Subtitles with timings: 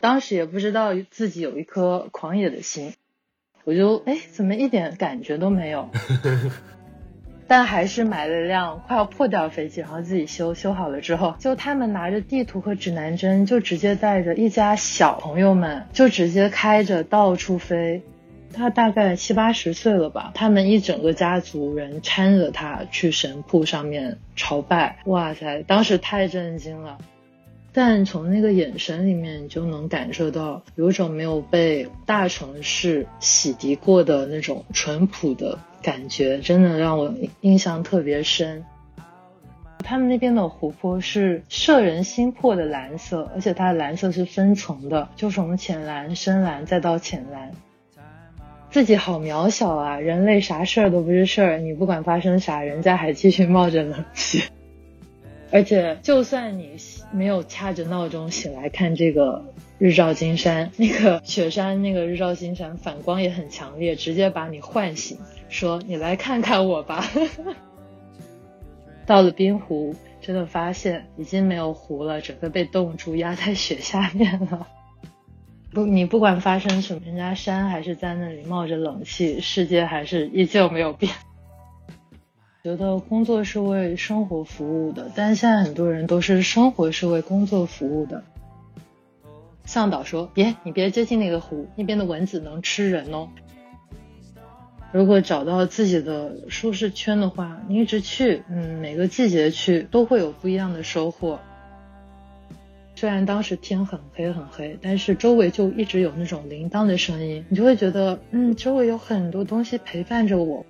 [0.00, 2.94] 当时也不知道自己有一颗狂野的心，
[3.64, 5.90] 我就哎，怎么一点感觉都没有？
[7.46, 18.02] 但还是买了辆快要破掉的飞机，然后自己修，修好了之后，就他们拿着地图和指南针，就直接带着一家小朋友们，就直接开着到处飞。
[18.52, 24.98] 他大概七八十岁了吧，他们一整个家族人搀着他去神铺上面朝拜。
[25.06, 26.98] 哇塞，当时太震惊了。
[27.72, 38.64] 但从那个眼神里面，就能感受到有种没有被大城市洗涤过的那种淳朴的感觉，真的让我印象特别深。
[39.84, 47.52] 他们那边的湖泊是摄人心魄的蓝色，而且它的蓝色是分层的，就从浅蓝、深蓝再到浅蓝。
[48.70, 54.44] 自己好渺小啊，人类啥事儿都不是事儿，你不管发生啥，人家还继续冒着冷气。
[55.52, 56.76] 而且，就算你
[57.12, 59.44] 没有掐着闹钟醒来看这个
[59.78, 67.04] 日照金山，那个雪山那个日照金山反光也很强烈，直接把你唤醒，说你来看看我吧。
[69.06, 74.68] 到了冰湖，真的发现已经没有湖了，整个被冻住，压在雪下面了。
[75.72, 81.12] 不，你不管发生什么，人家山还是在那里冒着冷气，世界还是依旧没有变。
[82.62, 88.22] 觉得工作是为生活服务的，但现在很多人都是生活是为工作服务的。
[89.64, 93.28] 向导说：“别，你别接近那个湖，那边的蚊子能吃人哦。”
[94.92, 101.38] 如果找到自己的舒适圈的话，你一直去，嗯，每个季节去都会有不一样的收获。
[102.94, 110.66] 虽然当时天很黑很黑，但是周围就一直有那种铃铛的声音，你就会觉得，嗯，周围有很多东西陪伴着我。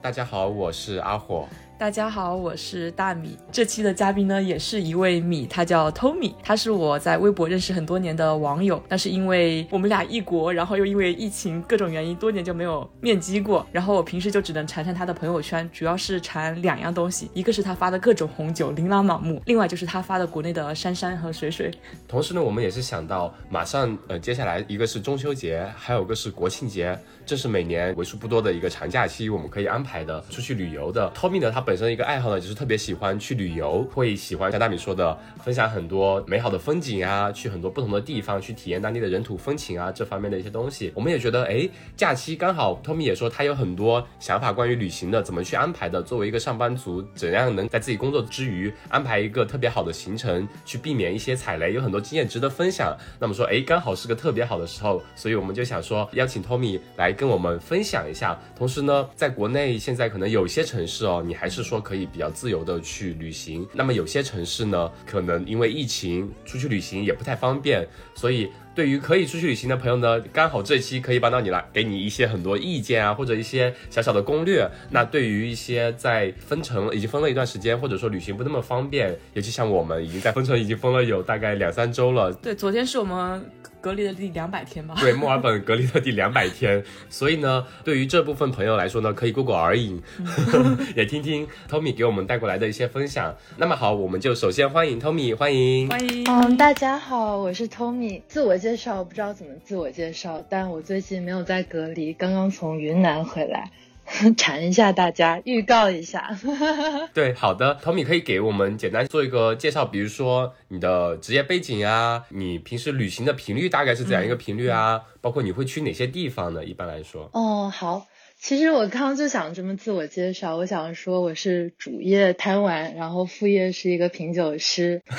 [0.00, 1.48] 大家好，我是阿火。
[1.78, 3.38] 大家好，我是大米。
[3.52, 8.82] 这期的嘉宾呢，也是一位米，他叫 Tommy，他是我在微博认识很多年的网友。
[8.88, 13.64] 但是因为我们俩异国，然后又因为疫情各种原因，多年就没有面基过。
[13.70, 21.70] 然后我平时就只能馋馋他的朋友圈，主要是馋两样东西，一个是他发的各种红酒，琳琅满目；另外就是他发的国内的山山和水水。
[22.08, 26.98] 同时呢，我们也是想到，马上呃，接下来一个是中秋节，还有个是国庆节。
[27.24, 31.12] 这是每年为数不多的一个长假期，我们可以安排的出去旅游的。
[31.14, 35.14] Tommy 呢，他本身一个爱好呢，就是特别喜欢去旅游，会喜欢像大米说的，
[35.44, 40.90] 分享很多美好的风景啊，去很多不同的地方，去体验当地的人土风情啊，这方面的一些东西。
[40.94, 46.02] 我们也觉得，哎，假期刚好，Tommy 也说他有很多想法关于旅行的，怎么去安排的。
[46.02, 52.96] 作为一个上班族，怎样能在自己工作之余安排一个特别好的行程，去避免一些踩雷，有很多经验值得分享。
[53.20, 57.12] 那么说，哎，刚好是个特别好的时候，所以我们就想说，邀请 Tommy 来。
[57.12, 63.66] 跟我们分享一下，同时呢，在国内现在可能有些城市哦，你还是是说可以比较自由的去旅行。
[63.72, 68.48] 那么有些城市呢，可能因为疫情出去旅行也不太方便，所以。
[68.78, 74.70] 对于可以出去旅行的朋友呢，刚好这期可以帮到你了，给你一些很多意见啊，或者一些小小的攻略。
[74.88, 82.32] 那对于一些在封城已经封了一段时间，或者说旅行不那么方便，尤其像我们已经在封城已经封了有大概两三周了。
[82.34, 83.44] 对，昨天是我们
[83.80, 84.94] 隔离的第两百天吧？
[85.00, 86.80] 对，墨尔本隔离的第两百天。
[87.10, 90.00] 所以呢，对于这部分朋友来说呢，可以过过耳瘾，
[90.94, 93.34] 也听听 Tommy 给我们带过来的一些分享。
[93.56, 96.24] 那么好，我们就首先欢迎 Tommy，欢迎，欢迎。
[96.28, 98.67] 嗯，大家好，我是 Tommy，自我介。
[98.68, 103.70] 介绍不知道怎么自我介绍，但我最近没有在隔离，刚刚从云南回来，
[104.36, 106.38] 馋一下大家，预告一下。
[107.14, 115.00] 对，好的，Tommy 可以给我们简单做一个介绍，比如说你的职业背景啊，你平时旅行的频率大概是怎样一个频率啊？
[115.22, 116.62] 包括你会去哪些地方呢？
[116.62, 117.30] 一般来说。
[117.32, 118.06] 哦，好，
[118.38, 125.00] 其实我刚刚就想这么自我介绍，我想说我是主业贪玩，然后副业是一个品酒师。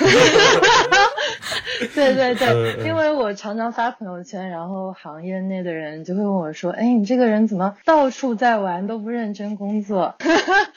[1.94, 10.16] 对对对，因为我常常发朋友圈，然后行业内的人就会问我说：“哎，你这个人怎么到处在玩，都不认真工作？”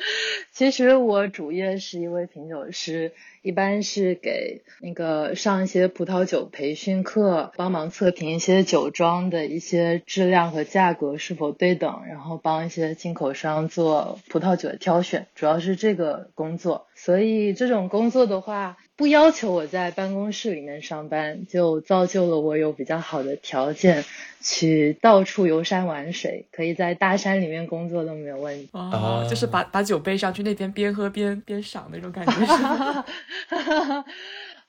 [0.54, 3.12] 其实我主业是一位品酒师。
[3.42, 16.88] 一般是给那个上一些葡萄酒培训课，帮忙测评一些酒庄的一些质量和价格是否对等，然后帮一些进口商做葡萄酒的挑选，主要是这个工作。
[16.96, 24.04] 所以这种工作的话，不要求我在办公室里面上班，就造就了我有比较好的条件。
[24.46, 28.68] 去到处游山玩水，可以在大山里面工作都没有问题。
[28.74, 32.34] 哦，就是把把酒背上去那边边喝边边赏那种感觉。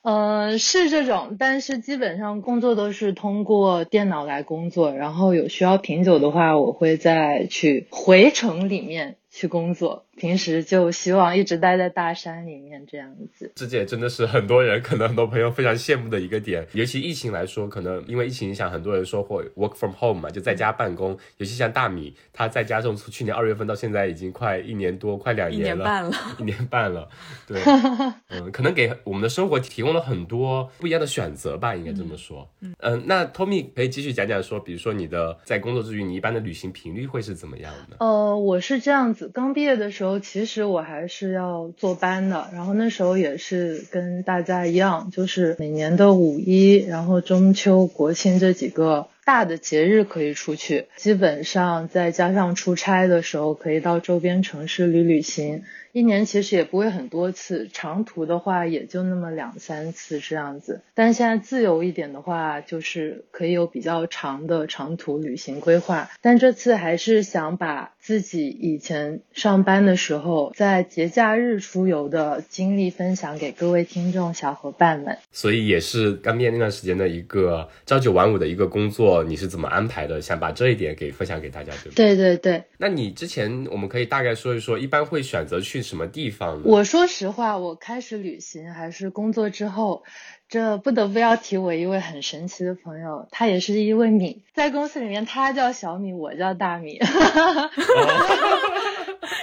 [0.01, 4.95] 嗯， 是这种，但是基本上工作都是通过电脑来工作。
[4.95, 10.04] 然后有需要品酒的话，我会再去回城里面去工作。
[10.17, 13.51] 平时就希望一直待在大山里面这样子。
[13.55, 16.65] 这也真的是很多人，可能很多朋友非常羡慕的一个点。
[16.73, 21.11] 尤其疫情来说，可能因为疫情影响，很多人说会 work from home 嘛，就在家办公。
[21.37, 27.09] 尤其像大米，他在家从去年二月份到现在已经快一年多，快两年了，一年半了，一年半了。
[27.47, 27.61] 对，
[28.29, 32.49] 嗯，可能给我们的生活提供了很多不一样的选择吧，应该这么说。
[32.79, 37.97] 嗯，那 Tommy 可以继续讲讲说，比如说你的在工作之余，你一般的旅行频率会是怎么样的？
[37.99, 55.63] 呃，我是这样子，刚毕业的时候，其实我还是要坐班的，然后那时候也是跟大家一样，就是每年的五一，然后中秋、国庆这几个大的节日可以出去，基本上再加上出差的时候，可以到周边城市旅旅行。
[55.91, 60.81] 一年其实也不会很多次，长途的话也就那么两三次这样子。
[60.93, 66.11] 但现在自由一点的话，就是可以有比较长的长途旅行规划。
[66.21, 75.17] 但这次还是想把自己以前上班的时候在节假日出游的经历分享给各位听众小伙伴们。
[75.31, 80.21] 所以也是刚毕业那段时间的一个朝九晚五的一个工作，你是怎么安排的？
[80.21, 82.63] 想把这一点给分享给大家，对对对对。
[82.77, 85.85] 那你之前我们可以大概说一说，一般会选择去。
[85.85, 86.61] 什么地方？
[86.65, 90.03] 我说实话，我开始旅行还是工作之后，
[90.49, 96.97] 这不得不要提我一位很神奇的朋友，他也是一位米，在公司里面他叫小米，我叫大米。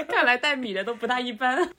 [0.09, 1.71] 看来带米的都不大一般。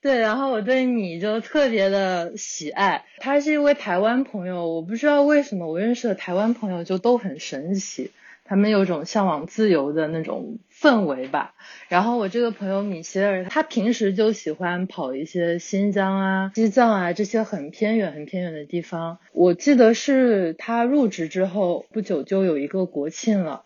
[0.00, 3.04] 对，然后我对米就特别的喜爱。
[3.18, 8.12] 他是一位台湾朋友，我不知道为什么我认识的台湾朋友就都很神奇。
[8.44, 11.52] 他们有种向往自由的那种氛围吧。
[11.88, 19.18] 然后我这个朋友米歇尔，他平时就喜欢跑一些新疆啊、西藏啊这些很偏远、很偏远的地方。
[19.32, 23.64] 我记得是他入职之后不久就有一个国庆了。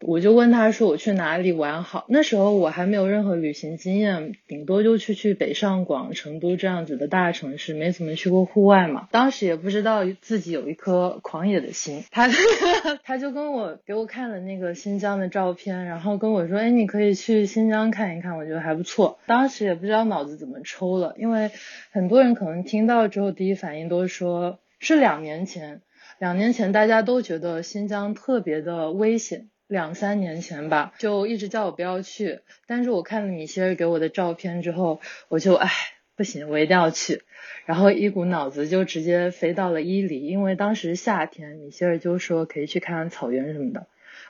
[0.00, 2.04] 我就问他说我去哪里玩好？
[2.08, 9.08] 那时候我还没有任何旅行经验，顶多就去去北上广、成都这样子的大城市，没怎么去过户外嘛。
[9.10, 12.28] 当时也不知道自己有一颗狂野的心，他
[13.04, 19.18] 他就跟我给我看了那个新疆的照片，然后跟我说，哎，你可以去新疆看一看，我觉得还不错。
[19.26, 21.50] 当时也不知道脑子怎么抽了，因为
[21.90, 25.80] 很多人可能听到之后第一反应都说是两年前，
[26.18, 29.48] 两年前大家都觉得新疆特别的危险。
[29.68, 32.40] 两三年前吧，就一直叫我不要去。
[32.66, 35.70] 但是我看了米歇尔给我的照片之后，我就唉，
[36.14, 37.22] 不行，我一定要去。
[37.64, 43.86] 然后一股脑子就直接飞到了伊犁，因为当时夏天，米歇尔就说可以去看看草原什么的。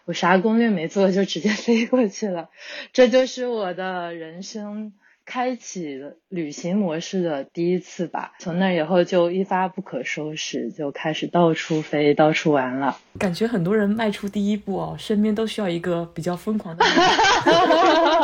[0.06, 2.48] 我啥攻略没做，就直接飞过去了。
[2.92, 4.92] 这就是我的人生。
[5.26, 12.96] 开启了旅行模式的第一次吧，从那以后就一发不可收拾，就开始到处飞，到处玩了。
[13.18, 16.84] 感觉很多人迈出第一步哦，身边都需要一个比较疯狂的。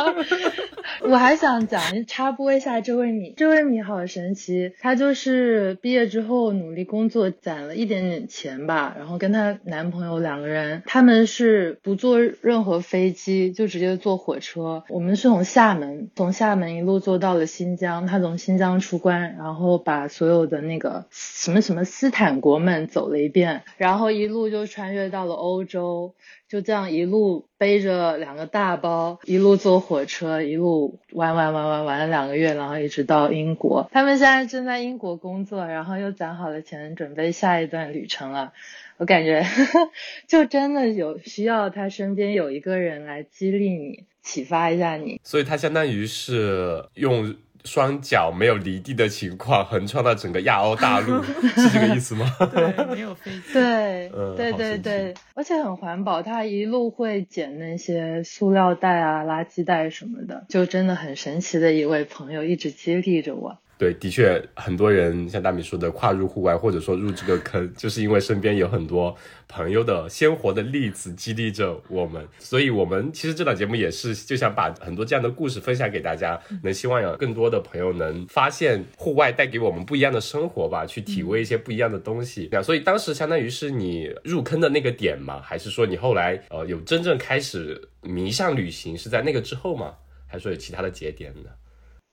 [1.13, 14.85] 我还想讲插播一下这位米，这位米好神奇，她就是毕业之后努力工作，攒了一点点钱吧，然后跟她男朋友两个人，他们是不坐任何飞机，就直接坐火车。
[14.89, 26.15] 我们是从厦门，从厦门一路坐到了新疆，他从新疆出关，然后把所有的那个什么什么斯坦国们走了一遍，然后一路就穿越到了欧洲。
[26.53, 33.89] 就这样一路背着两个大包，一路坐火车，一路玩玩玩玩玩了两个月，然后一直到英国。
[33.91, 38.53] 他们现在正在英国工作，然后又攒好了钱，准备下一段旅程了。
[38.97, 39.43] 我感觉
[40.29, 45.19] 就真的有需要他身边有一个人来激励你，启发一下你。
[45.23, 47.35] 所以他相当于是用。
[47.65, 51.23] 双脚没有离地的情况，横穿了整个亚欧大陆，
[51.55, 52.29] 是这个意思吗？
[52.53, 53.53] 对，没有飞机。
[53.53, 63.59] 对，对对对，而且很环保，他一路会捡那些塑料袋啊、垃圾袋什么的，就真的很神奇的一位朋友，一直激励着我。
[63.77, 69.13] 对，的确，很多人像大米说的跨入户外，或者说入这个坑，就是因为身边有很多
[69.47, 72.25] 朋友的鲜活的例子激励着我们。
[72.39, 82.47] 所以，我们其实这档节目也是就想把很多这样的故事分享给大家，能希望有更多的朋友能发现户外带给我们不一样的生活吧，去体味一些不一样的东西。
[82.51, 85.41] 那所以当时相当于是你入坑的那个点吗？
[85.43, 89.95] 还是说你后来呃有真正开始迷上旅行是在那个之后吗？
[90.25, 91.49] 还是说有其他的节点呢？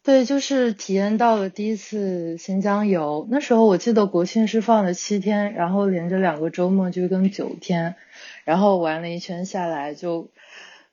[0.02, 3.28] 对，就是体验到了第一次新疆游。
[3.30, 7.97] 那时候我记得国庆是放了七天，然后连着两个周末就跟九天，
[8.45, 10.30] 然后玩了一圈下来，就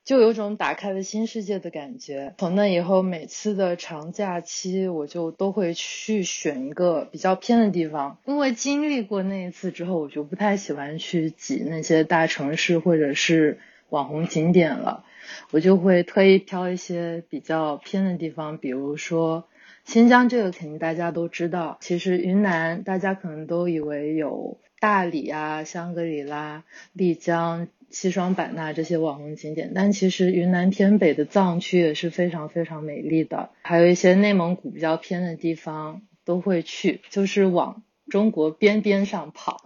[0.03, 2.33] 就有种打开了新世界的感觉。
[2.37, 13.59] 从那以后，每次的长假期我就都会去选一个比较偏的地方，因为经历过那一次之后，我就不太喜欢去挤那些大城市或者是。
[13.89, 15.05] 网红景点了，
[15.51, 19.47] 我就会特意挑一些比较偏的地方，比如说
[19.85, 21.77] 新疆，这个肯定大家都知道。
[21.81, 27.67] 其实云南大家可能都以为有大理啊、香格里拉、丽江。
[27.89, 39.61] 西双版纳这些网红景点，但其实云南天北的藏区也是非常非常美丽的，还有一些内蒙古比较偏的地方都会去，就是往中国边边上跑。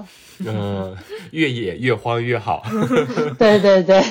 [0.44, 0.96] 嗯，
[1.32, 2.64] 越野越荒越好。
[3.38, 4.02] 对对对，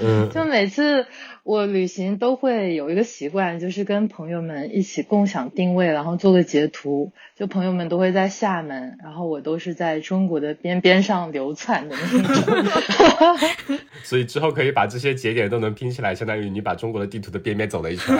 [0.00, 1.06] 嗯，就每次。
[1.44, 7.12] 我旅行都会有一个习惯，就是跟朋友们一起共享定位，然后做个截图。
[7.36, 13.78] 就朋友们都会在厦门，然后我都是在中国的边边上流窜的那种。
[14.04, 18.16] 所以之后可以把这些节点都能拼起来，相当于你把中国的地图的边边走了一圈。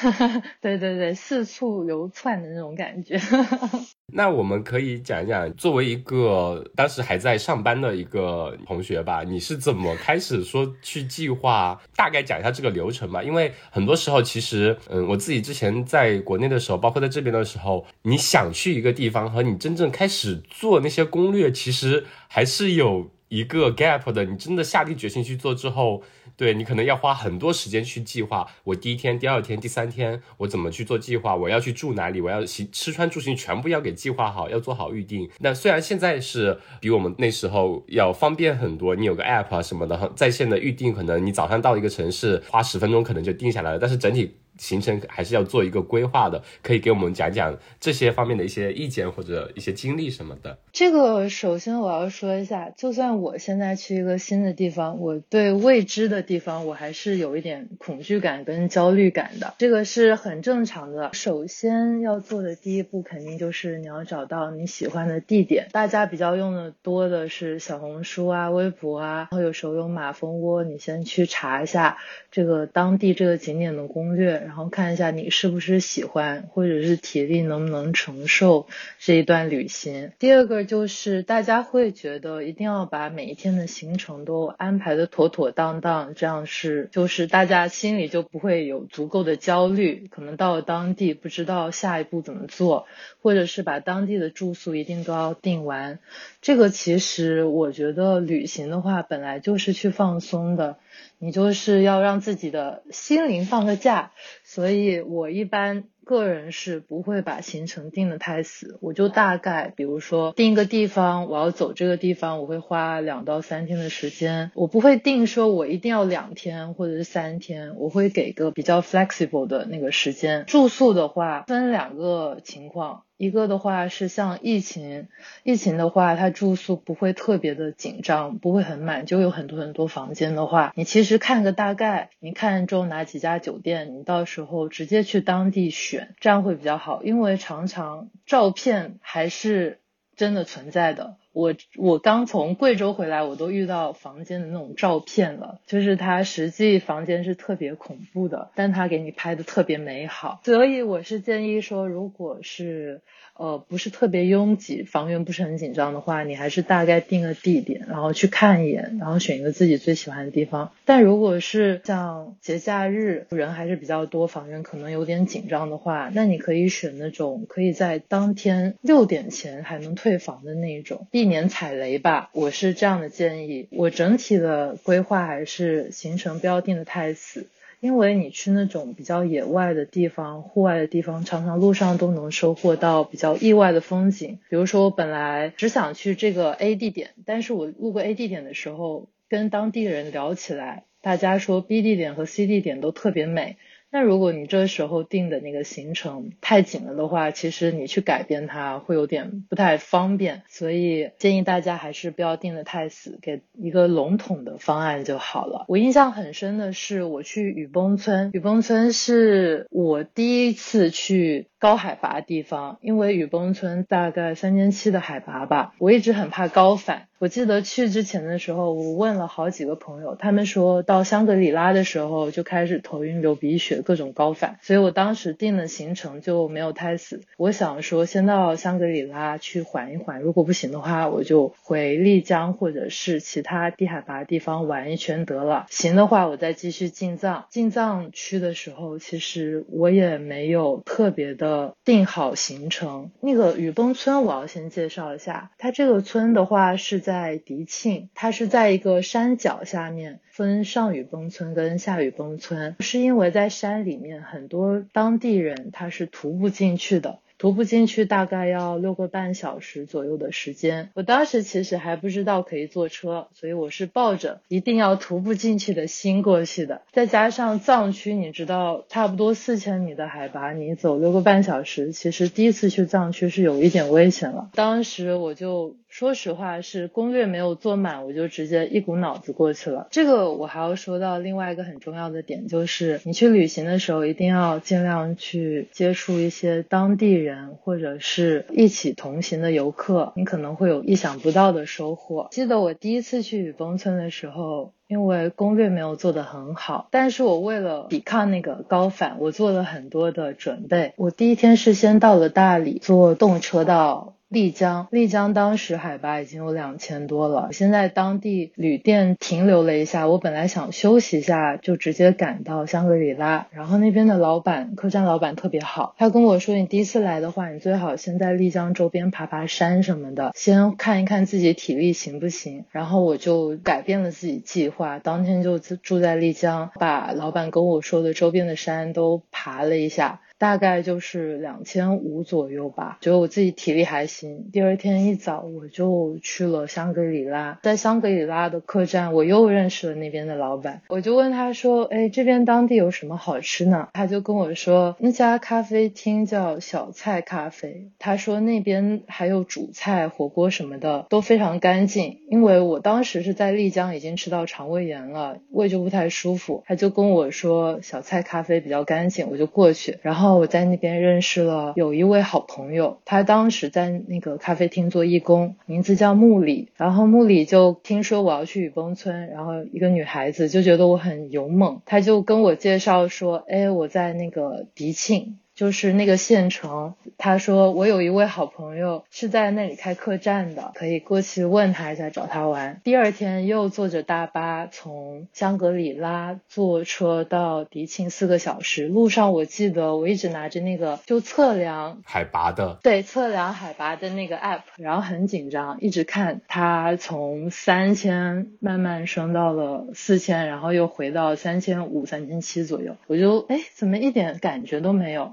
[0.60, 3.20] 对对对，四处流窜的那种感觉。
[4.14, 11.78] 那我们可以讲一讲，作为一个当时还在上班的一个同学吧，你是怎么开始说去计划？
[11.94, 13.22] 大概讲一下这个流程吧。
[13.22, 24.24] 因为很多时候，其实，嗯，我自己之前在国内的时候，包括在这边的时候，你想去一个地方和你真正开始做那些攻略，其实还是有一个 gap 的。
[24.24, 26.02] 你真的下定决心去做之后。
[26.38, 31.34] 对你可能要花很多时间去计划，我第一天、第二天、第三天我怎么去做计划？
[31.34, 32.20] 我要去住哪里？
[32.20, 35.28] 我要行吃穿住行全部要给计划好，要做好预定。
[35.40, 44.36] 那虽然现在是比我们那时候要方便很多，你有个 app 啊什么的，在线的预定，可能你早上到一个城市花十分钟可能就定下来了，但是整体。
[44.58, 50.58] 行程还是要做一个规划的，可以给我们讲讲这些方面的一些意见或者一些经历什么的。
[50.72, 61.10] 这个首先我要说一下，就算我现在去一个新的地方，我对未知的地方我还是有一点恐惧感跟焦虑感的，这个是很正常的。
[61.12, 71.98] 首先要做的第一步肯定就是你要找到你喜欢的地点，大家比较用的多的是小红书啊、微博啊，然后有时候用马蜂窝，你先去查一下
[72.30, 74.47] 这个当地这个景点的攻略。
[74.48, 78.66] 然后看一下你是不是喜欢，或者是体力能不能承受
[78.98, 80.12] 这一段旅行。
[80.18, 90.08] 第二个就是大家会觉得一定要把每一天的行程都安排的妥妥当当，这样是就是大家心里就不会有足够的焦虑。
[90.10, 92.86] 可能到了当地不知道下一步怎么做，
[93.20, 95.98] 或者是把当地的住宿一定都要订完。
[96.40, 100.78] 这个其实我觉得旅行的话本来就是去放松的。
[101.20, 104.12] 你就是要让自己的心灵放个假，
[104.44, 120.46] 所以我一般个人是不会把行程定的太死，我就大概比如说定一个地方，我要走这个地方，我会花两到三天的时间，我不会定说我一定要两天或者是三天，我会给个比较 flexible 的那个时间。
[120.46, 123.02] 住宿的话分两个情况。
[123.18, 125.08] 一个的话是像疫情，
[125.42, 139.80] 疫情的话，它住宿不会特别的紧张，不会很满，就有很多很多房间的话，你其实看个大概，你看中哪几家酒店，你到时候直接去当地选，这样会比较好，因为常常照片还是
[140.16, 141.16] 真的存在的。
[141.38, 153.02] 我我刚从贵州回来，我都遇到房间的那种照片了，就是它实际房间是特别恐怖的，但他给你拍的特别美好，所以我是建议说，如果是。
[153.38, 160.72] 呃，不是特别拥挤，房源不是很紧张的话，你还是大概定个地点，然后去看一眼，然后选一个自己最喜欢的地方。
[160.84, 172.30] 但如果是像节假日人还是比较多，房源可能有点紧张的话，那你可以选那种可以在当天六点前还能退房的那种，避免踩雷吧。
[172.32, 173.68] 我是这样的建议。
[173.70, 177.46] 我整体的规划还是行程不要定的太死。
[177.80, 184.40] 因为你去那种比较野外的地方、户外的地方，常常路上都能收获到比较意外的风景。
[184.48, 193.56] 比如说，我本来只想去这个 A 地点，但是我路过 A 地点的时候，跟当地人聊起来，大家说 B 地点和 C 地点都特别美。
[193.90, 205.64] 那如果你这时候定的那个行程太紧了的话，其实你去改变它会有点不太方便，所以建议大家还是不要定的太死，给一个笼统的方案就好了。
[205.68, 211.46] 我印象很深的是，我去雨崩村，雨崩村是我第一次去。
[211.60, 217.08] 高海拔地方，因为雨崩村大概三千七的海拔吧，我一直很怕高反。
[217.18, 227.22] 我记得去之前的时候，我问了好几个朋友，他们说到香格里拉的时候就开始头晕、流鼻血、各种高反，所以我当时定的行程就没有太死。
[227.36, 235.66] 我想说先到香格里拉去缓一缓，如果不行的话，我就回丽江或者是其他低海拔地方玩一圈得了。
[235.70, 237.46] 行的话，我再继续进藏。
[237.50, 241.47] 进藏区的时候，其实我也没有特别的。
[241.48, 243.10] 呃定好行程。
[243.20, 257.18] 那个雨崩村我要先介绍一下，它这个村的话是在迪庆，它是在一个山脚下面，分上雨崩村跟下雨崩村，是因为在山里面很多当地人他是徒步进去的。
[257.38, 260.90] 徒步进去大概要六个半小时左右的时间。
[260.94, 266.82] 我当时其实还不知道可以坐车，所以我是抱着一定要徒步进去的心过去的。
[266.92, 274.50] 再加上藏区，你知道，差不多四千米的海拔，你走六个半小时，其实第一次去藏区是有一点危险了。
[274.54, 275.76] 当时我就。
[275.88, 279.88] 说实话，是攻略没有做满，我就直接一股脑子过去了。
[279.90, 292.28] 这个我还要说到另外一个很重要的点，就是你去旅行的时候，一定要尽量去接触一些当地人或者是一起同行的游客，你可能会有意想不到的收获。
[292.30, 300.92] 记得我第一次去雨崩村的时候，因为攻略没有做得很好，但是我为了抵抗那个高反，我做了很多的准备。
[300.96, 304.17] 我第一天是先到了大理，坐动车到。
[304.28, 307.48] 丽江，丽江当时海拔已经有两千多了。
[307.50, 313.46] 现在当地旅店停留了一下，我本来想休息一下，就直接赶到香格里拉。
[313.50, 322.66] 然后那边的老板，客栈老板特别好，他跟我说，你第一次来的话，你最好先在丽江周边爬爬山什么的，先看一看自己体力行不行。
[322.70, 330.20] 然后我就改变了自己计划，当天就住在丽江，把老板跟我说的周边的山都爬了一下。
[330.38, 334.50] 大概就是两千五左右吧，觉得我自己体力还行。
[334.52, 352.20] 第二天一早我就去了香格里拉，在香格里拉的客栈，我又认识了那边的老板，我就问他说：“哎，这边当地有什么好吃呢？”他就跟我说，那家咖啡厅叫小菜咖啡，他说那边还有主菜、火锅什么的都非常干净。
[352.30, 360.27] 因为我当时是在丽江已经吃到肠胃炎了，胃就不太舒服，他就跟我说小菜咖啡比较干净，我就过去，然后。
[360.36, 366.68] 我在那边认识了有一位好朋友，他当时在那个咖啡厅做义工，名字叫穆里。
[366.76, 375.38] 然后穆里就听说我要去雨崩村，然后一个女孩子就觉得我很勇猛，他就跟我介绍说，哎，我在那个迪庆。
[375.58, 382.80] 就是那个县城，他说我有一位好朋友是在那里开客栈的，可以过去问他一下，找他玩。
[382.84, 405.32] 第二天又坐着大巴从香格里拉坐车到迪庆四个小时，路上我记得我一直拿着那个就测量海拔的，对，测量海拔的那个 app，然后很紧张，一直看它从三千慢慢升到了四千，然后又回到三千五、三千七左右，我就哎，怎么一点感觉都没有？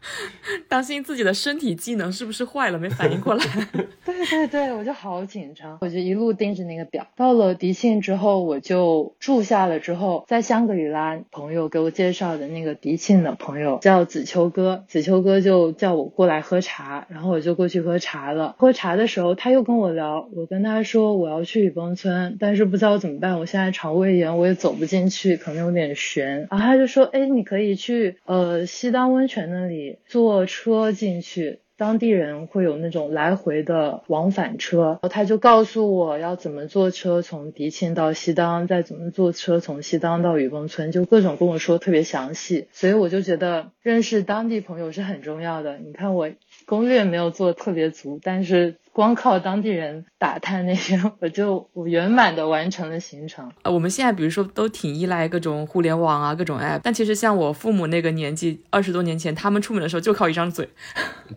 [0.68, 3.44] 担心自己的身体机能是不是坏了，没反应过来。
[4.04, 7.06] 对对对，我就好紧张，我就一路盯着那个表。
[7.16, 9.78] 到了迪庆之后，我就住下了。
[9.80, 18.54] 之后在香格里拉，朋友给我介绍的那个迪庆的朋友叫子秋哥，子秋哥就叫我过来喝茶，然后我就过去喝茶了。
[18.58, 26.48] 喝茶的时候，他又跟我聊，我跟他说我要去雨崩村，但是不知道怎么办，我现在肠胃炎，我也走不进去，可能有点悬。
[26.50, 29.87] 然后他就说，哎，你可以去呃西当温泉那里。
[30.06, 45.78] 坐车进去，当地人会有那种来回的往返车，他就告诉我要怎么坐车从迪庆到西当，再怎么坐车从西当到雨崩村，就各种跟我说特别详细，所以我就觉得认识当地朋友是很重要的。
[45.78, 46.30] 你看我
[46.66, 48.76] 攻略没有做特别足，但是。
[48.98, 53.48] 光靠当地人打探那些， 我就我圆满的完成了行程。
[53.62, 60.68] 呃，我们现在比如说都挺依赖各种互联网啊，各种 app，但其实像我父母那个年纪，二十多年前，他们出门的时候就靠一张嘴。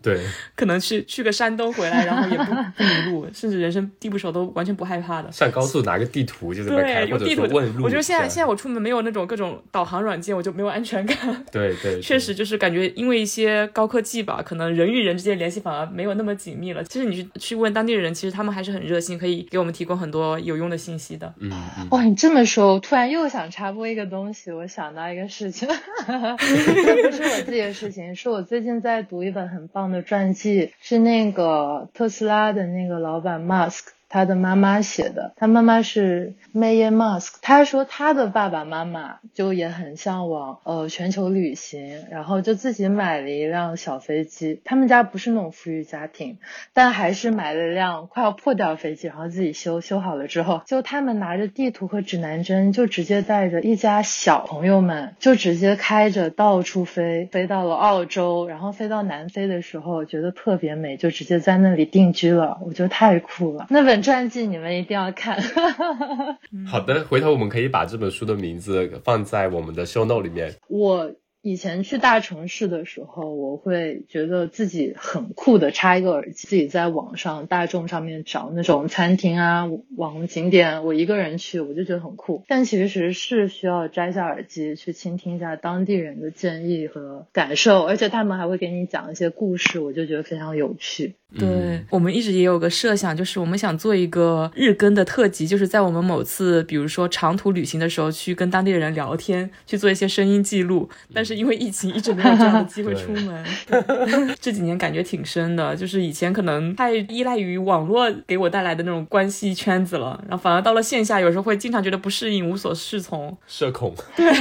[0.00, 0.20] 对，
[0.54, 5.30] 可能去去个山东回来，然后也不不迷路，甚至人生地不熟都完全不害怕的。
[5.32, 7.84] 上高速拿个地图就是对，有地图问路。
[7.84, 11.16] 我觉得现在现在我出门没有那种各种导航软件，我就没有安全感。
[11.52, 16.82] 对 对，确实就是感觉因为一些高科技吧，可能人与人之间联系反而没有那么紧密了。
[16.84, 18.32] 其实你去去问当地人，其实。
[18.32, 21.30] 他们还是很热心，可以给我们提供很多有用的信息的。
[21.38, 21.52] 嗯，
[21.90, 25.68] 哇，你这么说，我突然又想插播一个东西，我想到一个事情，
[26.08, 33.88] 这 不是我自己的事情，是我最近在读一本很棒的传记，是那个特斯拉的那个老板 Musk。
[34.12, 37.36] 他的妈妈写的，他妈妈是 May Musk。
[37.40, 44.60] 他说他的爸爸妈妈就也很向往呃全球旅行，然后就自己买了一辆小飞机。
[44.66, 46.36] 他们家不是那种富裕家庭，
[46.74, 62.58] 但还是买了一辆快要破掉飞机，然后自己修修好了之后，就他们拿着地图和指南针，就直接带着一家小朋友们，就直接开着到处飞，飞到了澳洲，然后飞到南非的时候，觉得特别美，就直接在那里定居了。
[62.66, 64.01] 我觉得太酷了，那本。
[64.02, 65.40] 传记你们一定要看。
[66.66, 70.56] 好的，回头我们可以把这本书的名字放在我们的 show note 里面。
[70.68, 82.44] 我以前去大城市的时候，我会觉得自己很酷的插一个耳机，自己在网上大众上面找那种餐厅啊、网红景点，我一个人去，我就觉得很酷。
[82.46, 91.16] 但其实是需要摘下耳机去倾听一下当地人的建议和感受，而且他们还会给你讲一些故事，我就觉得非常有趣。
[91.38, 100.88] 对我们一直也有个设想，就是我们想做一个日更的特辑，就是在我们某次比如说长途旅行的时候，去跟当地人聊天，去做一些声音记录。
[101.14, 103.44] 但是因为疫情，一直没有这样的机会 出门。
[104.40, 113.36] 这几年感觉挺深的，就是以前可能太依赖于网络给我带来的那种关系圈子了，然后反而到了线下，有时候会经常觉得不适应，无所适从。
[113.46, 113.94] 社恐。
[114.16, 114.32] 对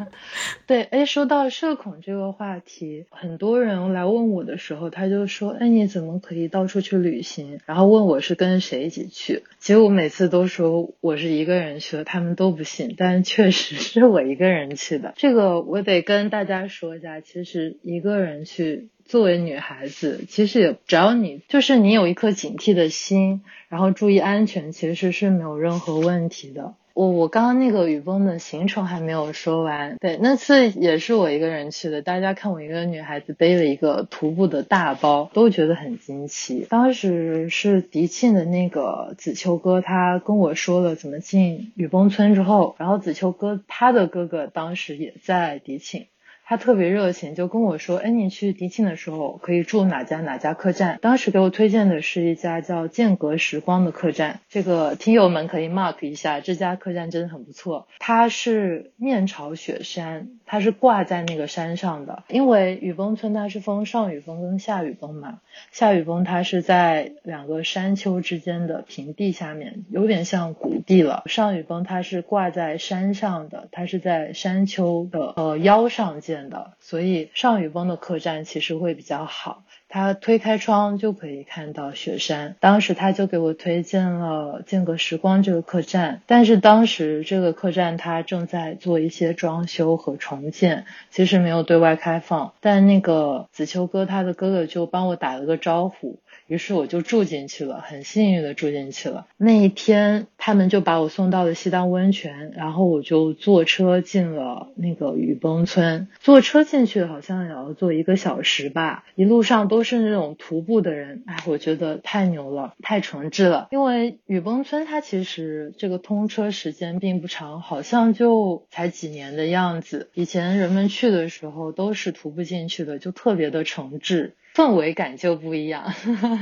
[0.66, 9.42] 对，哎，说到社恐这个话题，很多人来问我的时候，他就说：“哎，你怎么可？”以到处去旅行，然后问我是跟谁一起去。
[9.58, 15.12] 其实我每次都说我是一个人去的，他们都不信，但确实是我一个人去的。
[15.16, 26.74] 这个我得跟大家说一下，其实一个人去，作为女孩子，其实也只要你就是你有一颗警惕的心，然后注意安全，其实是没有任何问题的。
[26.94, 32.02] 我我刚刚那个雨崩的行程还没有说完，对，那次也是我一个人去的。
[32.02, 36.66] 大家看我一个女孩子背了一个徒步的大包，都觉得很惊奇。
[36.68, 46.06] 当时是迪庆的那个子秋哥，他跟我说了怎么进雨崩村之后，然后子秋哥他的哥哥当时也在迪庆。
[46.50, 57.86] 他特别热情，就跟我说：“哎，你去迪庆的时候可以住哪家哪家客栈？”当时给我推荐的是一家叫间隔时光的客栈，这个听友们可以 mark 一下，这家客栈真的很不错。
[58.00, 62.24] 它是面朝雪山，它是挂在那个山上的。
[62.26, 65.38] 因为雨崩村它是分上雨崩跟下雨崩嘛，
[65.70, 71.22] 下雨崩它是在两个山丘之间的平地下面，有点像谷地了。
[71.26, 76.39] 上雨崩它是挂在山上的，它是在山丘的呃腰上建。
[76.48, 79.64] 的，所以上雨崩的客栈其实会比较好。
[79.92, 82.54] 他推开窗就可以看到雪山。
[82.60, 92.52] 当时他就给我推荐了间隔时光这个客栈，但是当时这个客栈他正在做一些装修和重建，其实没有对外开放。
[92.60, 96.20] 但那个子秋哥他的哥哥就帮我打了个招呼。
[96.50, 99.28] 于是我就住进去了，很幸运的住进去了。
[99.36, 106.08] 那一天，他们就把我送到了西当温泉，然后我就坐车进了那个雨崩村。
[106.18, 113.68] 坐车进去好像也要坐一个小时吧，一路上都是那种徒步的人，哎，我觉得太牛了，太诚挚了。
[113.70, 120.10] 因为雨崩村它其实这个通车时间并不长，好像就才几年的样子。
[120.14, 124.32] 以前人们去的时候都是徒步进去的，就特别的诚挚。
[124.54, 125.84] 氛围感就不一样，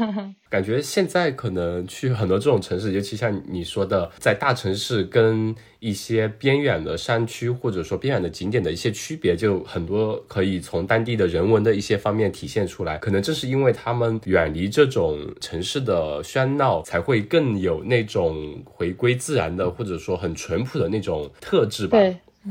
[0.48, 12.96] 感觉现在可能去很多这种城市，尤其像你说的，在大城市跟一些边远的山区或者说边远的景点的一些区别，就很多可以从当地的人文的一些方面体现出来。
[12.96, 21.98] 可能正是因为他们远离这种城市的喧闹，才会更有那种回归自然的，或者说很淳朴的那种特质吧。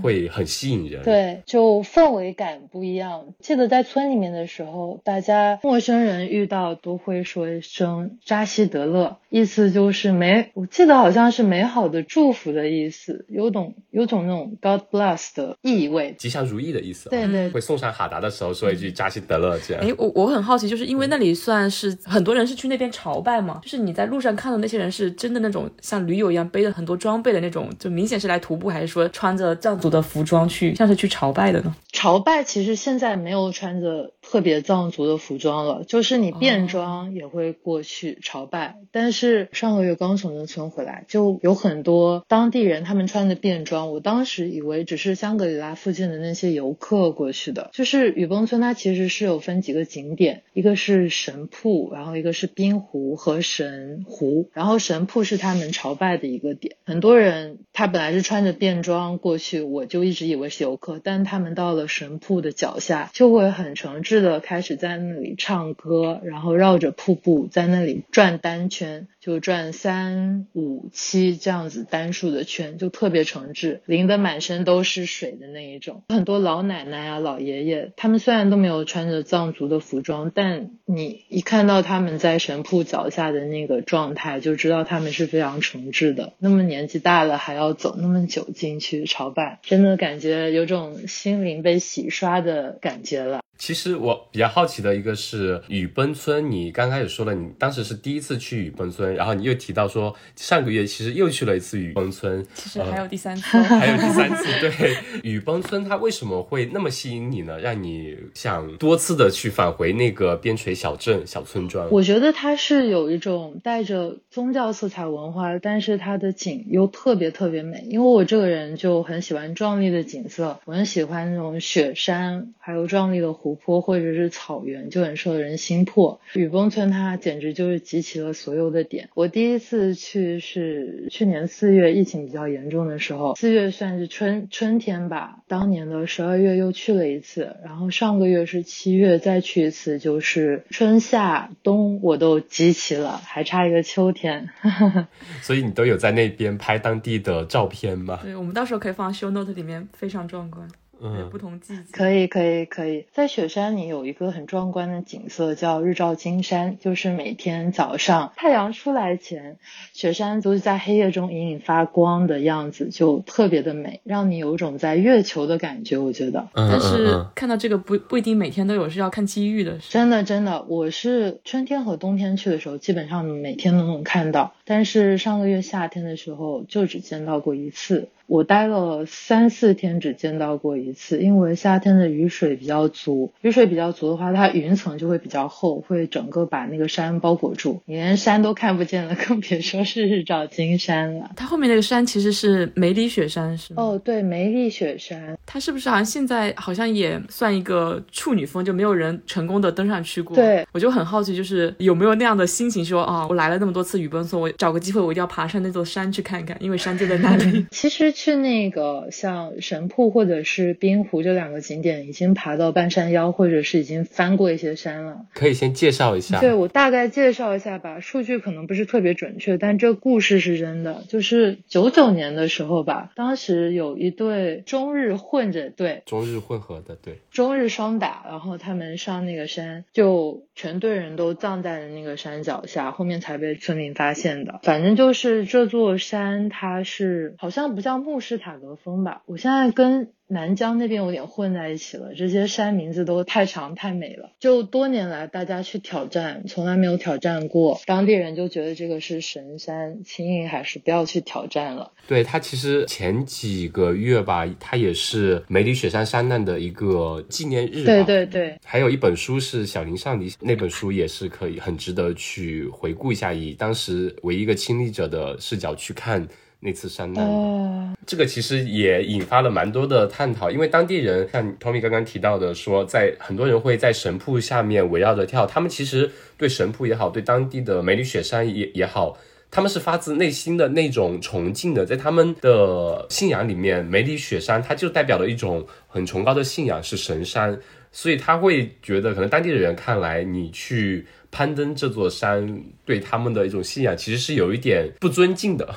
[0.01, 3.25] 会很吸引人，对，就氛围感不一样。
[3.39, 17.09] 记得在村里面的时候，大家陌生人遇到都会说一声“扎西德勒”，意思就是美，我记得好像是美好的祝福的意思，有种有种那种 God bless 的意味，吉祥如意的意思。
[17.09, 19.83] 对对，会送上哈达的时候说一句“扎西德勒”这样。
[19.83, 29.86] 哎，我我很好奇，就是因为那里算是很多人是去那边朝拜嘛，就是你在路上看到那些人是真的那种像驴友一样背着很多装备的那种，就明显是来徒步，还是说穿着藏族？
[29.89, 31.75] 的服装去像是去朝拜的呢？
[31.91, 38.75] 朝拜其实现在没有穿着特别藏族的服装了，就是你便装也会过去朝拜。
[38.91, 47.69] 但是上个月刚从农村回来，就有很多当地人他们穿的便装，我当时以为只是香格里拉附近的那些游客过去的。
[47.73, 56.75] 就是雨崩村它其实是有分几个景点，一个是神瀑，然后一个是冰湖和神湖，然后神瀑是他们朝拜的一个点。
[56.85, 59.47] 很多人他本来是穿着便装过去。
[59.67, 69.07] 我就一直以为是游客，但他们到了神瀑的脚下，就会很诚挚的开始在那里唱歌，然后绕着瀑布在那里转单圈。
[69.27, 76.03] 就转三五七这样子单数的圈，就特别诚挚，淋得满身都是水的那一种。
[76.07, 86.31] 很多老奶奶啊、老爷爷，他们虽然都没有穿着藏族的服装，但你一看到他们在神瀑脚下的那个状态，就知道他们是非常诚挚的。
[86.39, 93.41] 那么年纪大了还要走那么久进去朝拜，真的感觉有种心灵被洗刷的感觉了。
[93.57, 99.16] 其实我比较好奇的一个是雨崩村，你刚开始说了，你当时是第一次去雨崩村。
[99.17, 104.45] 然后你又提到说上个月其实又去了一次雨崩村，其实还有第三次， 还有第三次。
[104.61, 107.59] 对，雨崩村它为什么会那么吸引你呢？
[107.59, 111.89] 让你想多次的去返回那个边陲小镇、小村庄？
[111.91, 117.83] 我觉得它是有一种带着宗教色彩文化，但是它的景又特别特别美。
[117.89, 126.19] 因为我这个人就很喜欢壮丽的景色，我很喜欢那种雪山，还有壮丽的湖泊或者是草原，就很受人心魄。
[126.33, 129.06] 雨崩村它简直就是集齐了所有的点。
[129.13, 135.39] 我第一次去是去年四月，疫情比较严重的时候，四月算是春春天吧。
[135.47, 144.49] 当年的十二月又去了一次，然后上个月是七月再去一次，就是春夏冬我都集齐了，还差一个秋天。
[145.41, 148.19] 所以你都有在那边拍当地的照片吗？
[148.21, 150.67] 对，我们到时候可以放 show note 里面，非常壮观。
[151.01, 159.57] 嗯，不同季节可以可以可以，在雪山里有一个很壮观的景色，叫日照金山，就是每天早上太阳出来前，
[159.93, 165.97] 雪山都是在黑夜中隐隐发光的样子，就特别的美，让你有种在月球的感觉。
[165.97, 169.77] 我觉得，但是看到这个不不一定每天都有，是要看机遇的。
[169.89, 178.09] 真的真的，我是春天和冬天去的时候，基本上每天都能看到，但是上个月夏天的时候就只见到过一次。
[178.27, 191.31] 我待了三四天，只见到过一次，因为夏天的雨水比较足，雨水比较足的话，它云层就会比较厚，会整个把那个山包裹住，你连山都看不见了，更别说是日照金山了。
[191.37, 193.81] 它后面那个山其实是梅里雪山，是吗？
[193.81, 200.35] 哦，对，梅里雪山，它是不是好像现在好像也算一个处女峰，就没有人成功的登上去过？
[200.35, 207.65] 对，我就很好奇，就是有没有那样的心情，说啊，我来了那么多次雨崩村，我找个机会，我一定要爬上那座山去看看，因为山就在那里。
[207.71, 208.13] 其实。
[208.17, 215.27] 去那个像神瀑或者是冰湖这两个景点，已经爬到半山腰，或者是已经翻过一些山了。
[215.35, 216.39] 可以先介绍一下。
[216.39, 221.03] 对我大概介绍一下吧，数据可能不是特别准确，但这故事是真的。
[221.07, 234.59] 就是九九年的时候吧，当时有一对中日混着队，中日混合的队，中日双打，然后他们上那个山，就全队人都葬在了那个山脚下，后面才被村民发现的。
[234.63, 238.06] 反正就是这座山，它是好像不叫。
[238.07, 240.11] 穆斯塔格峰吧，我现在跟。
[240.29, 244.33] 南疆那边有点混在一起了，这些山名字都太长太美了。
[244.41, 251.93] 就多年来大家去挑战，从来没有挑战过，当地人就觉得这个是神山，轻易还是不要去挑战了。
[252.09, 257.85] 对它其实前几个月吧，它也是梅里雪山山难的一个纪念日。
[257.85, 266.27] 对对对，还有一本书是小林上迪那本书也是可以很值得去回顾一下，以当时唯一一个亲历者的视角去看。
[266.59, 279.15] 那次山难，这个其实也引发了蛮多的探讨，因为当地人像 Tommy 刚刚提到的，说在很多人会在神瀑下面围绕着跳，他们其实对神瀑也好，对当地的梅里雪山也也好，
[279.51, 287.59] 他们是发自内心的那种崇敬的，在他们的信仰里面，梅里雪山它就代表了一种很崇高的信仰，是神山，
[287.91, 295.69] 所以他会觉得，可能当地的人看来，你去攀登这座山，对他们的一种信仰，其实是有一点不尊敬的。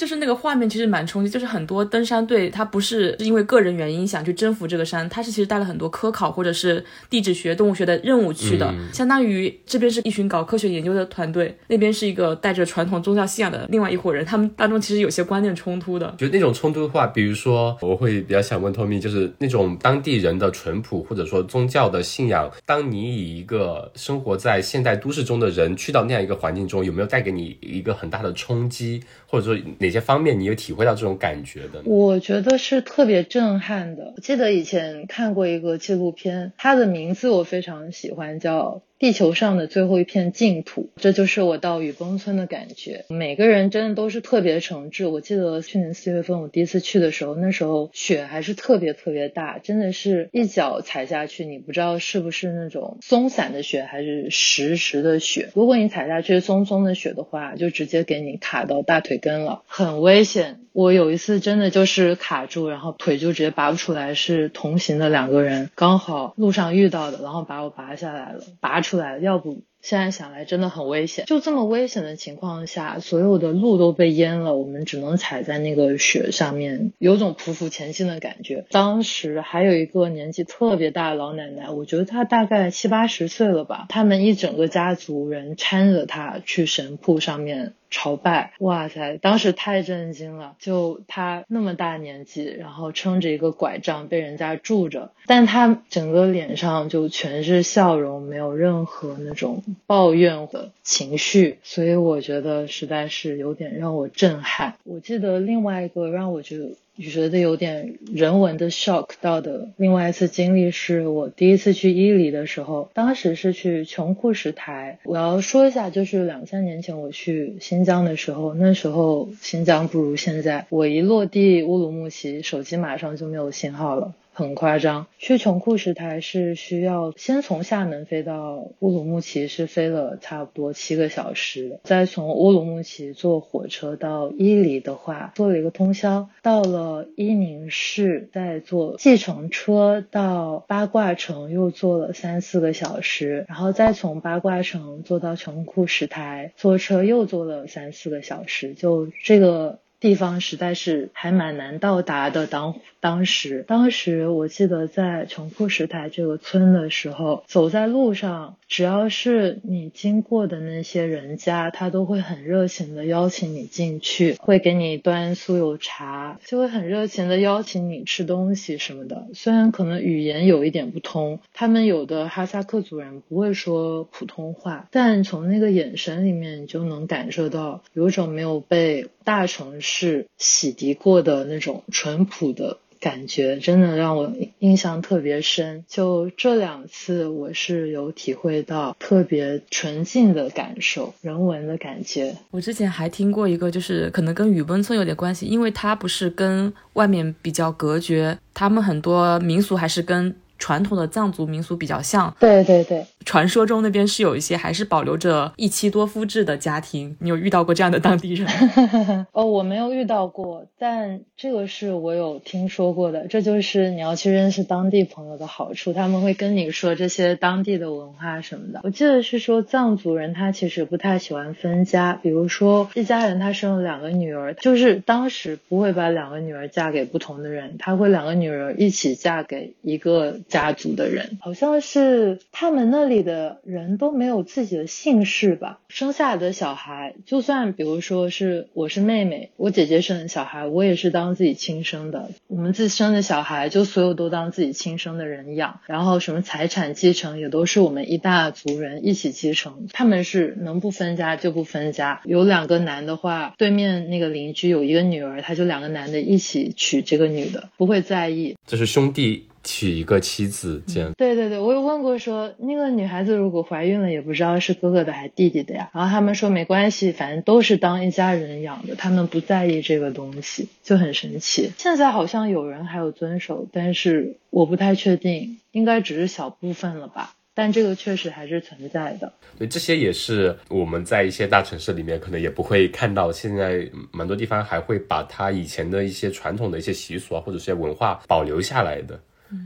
[0.00, 16.14] 就是那个画面其实蛮冲击，就是很多登山队他不是因为个人原因想去征服这个山，他是其实带了很多科考或者是地质学、动物学的任务去的，相当于这边是一群搞科学研究的团队，那边是一个带着传统宗教信仰的另外一伙人，他们当中其实有些观念冲突的。
[16.16, 29.02] 就那种冲突的话，比如说我会比较想问 Tommy，就是那种当地人的淳朴或者说宗教的信仰，当你以一个生活在现代都市中的人去到那样一个环境中，有没有带给你一个很大的冲击，
[29.32, 29.62] 或者说？
[29.78, 31.82] 哪些方面你有体会到这种感觉的？
[31.86, 34.12] 我觉得是特别震撼的。
[34.14, 38.82] 我记得以前看过一个纪录片，它的名字我非常喜欢，叫。
[39.02, 43.04] 地球上的最后一片净土，这就是我到雨崩村的感觉。
[43.08, 45.10] 每个人真的都是特别诚挚。
[45.10, 55.50] 我记得去年四月份我第一次去的时候，那时候雪还是特别特别大，真的是一脚踩下去，你不知道是不是那种松散的雪还是实实的雪。
[55.52, 60.60] 如果你踩下去松松的雪的话，就直接给你卡到大腿根了，很危险。
[60.72, 68.91] 我有一次真的就是卡住，然后腿就直接拔不出来，是同行的两个人刚好路上遇到的，然后把我拔下来了，拔出。
[68.92, 71.24] 出来，要不现在想来真的很危险。
[71.24, 78.66] 就这么危险的情况下，所有的路都被淹了，我们只能踩在那个雪上面，有种匍匐前进的感觉。
[78.70, 87.72] 当时还有一个年纪特别大的老奶奶，我觉得她大概七八十岁了吧，他们一整个家族人搀着她去神铺上面。
[87.92, 90.56] 朝拜，哇塞，当时太震惊了！
[90.58, 104.74] 就他那么大年纪，然后撑着一个拐杖被人家住着，但他整个脸上就全是笑容，没有任何那种抱怨的情绪，所以我觉得实在是有点让我震撼。
[104.84, 106.70] 我记得另外一个让我觉得。
[107.10, 114.98] 觉得有点人文的 shock 到的另外一次经历是我第一次去伊犁的时候，当时是去穷库什台。
[115.04, 120.66] 我要说一下，就是两三年前我去新疆的时候，那时候新疆不如现在。
[120.68, 124.14] 我一落地乌鲁木齐，手机马上就没有信号了。
[124.34, 149.78] 很夸张，去穷库什台是需要先从厦门飞到乌鲁木齐，是飞了差不多七个小时，再从乌鲁木齐坐火车到伊犁的话，坐了一个通宵，到了伊宁市，再坐计程车到八卦城，又坐了三四个小时，然后再从八卦城坐到穷库什台，坐车又坐了三四个小时，就这个。
[150.02, 152.48] 地方实在是还蛮难到达的。
[152.48, 169.28] 当当时，当时我记得在穷库什台这个村的时候，走在路上，只要是你经过的那些人家，他都会很热情的邀请你进去，会给你端酥油茶，就会很热情的邀请你吃东西什么的。
[169.34, 179.91] 虽然可能语言有一点不通，他们有的哈萨克族人不会说普通话，但从那个眼神里面，你就能感受到有种没有被大城市。
[179.92, 185.84] 是洗涤过的那种淳朴的感觉，真的让我印象特别深。
[185.86, 192.34] 就这两次，我是有体会到特别纯净的感受，人文的感觉。
[192.50, 200.34] 我之前还听过一个，就是可能跟雨崩村有点关系，因为它不是跟外面比较隔绝，他们很多民俗还是跟。
[200.62, 208.46] 传统的藏族民俗比较像，对对对，传说中那边是有一些还是保留着一妻多夫制的家庭，你有遇到过这样的当地人？
[209.32, 213.26] 哦，我没有遇到过，但这个是我有听说过的。
[213.26, 218.82] 这就是你要去认识当地朋友的好处，他们会跟你说这些当地的文化什么的。
[218.84, 230.36] 我记得是说藏族人他其实不太喜欢分家，比如说一家人他生了两个女儿，就是当时不会把两个女儿嫁给不同的人，他会两个女儿一起嫁给一个。
[230.52, 235.80] 家族的人好像是他们那里的人都没有自己的姓氏吧？
[235.88, 242.28] 生下来的小孩，就算比如说是我是妹妹，我姐姐生的小孩，我也是当自己亲生的。
[242.48, 245.80] 我们自己生的小孩，就所有都当自己亲生的人养。
[245.86, 249.86] 然后什么财产继承也都是我们一大族人一起继承。
[249.94, 252.20] 他们是能不分家就不分家。
[252.24, 258.54] 有两个男的话，对面那个邻居有一个女儿，他就两个男的一起娶这个女的，不会在意。
[258.66, 259.48] 这是兄弟。
[259.64, 261.12] 娶一个妻子，这样。
[261.16, 265.90] 对对对，我有问过，说那个女孩子如果怀孕了，也不知道是哥哥的还是弟弟的呀。
[265.92, 271.70] 然后他们说没关系，反正都是当一家人养的，他们不在意这个东西，就很神奇。
[271.78, 277.34] 现在好像有人还有遵守，但是我不太确定，应该只是小部分了吧。
[277.54, 279.30] 但这个确实还是存在的。
[279.58, 289.20] 对，这些也是我们在一些大城市里面可能也不会看到，现在蛮多地方还会把它以前的一些传统的一些习俗啊，或者是些文化保留下来的。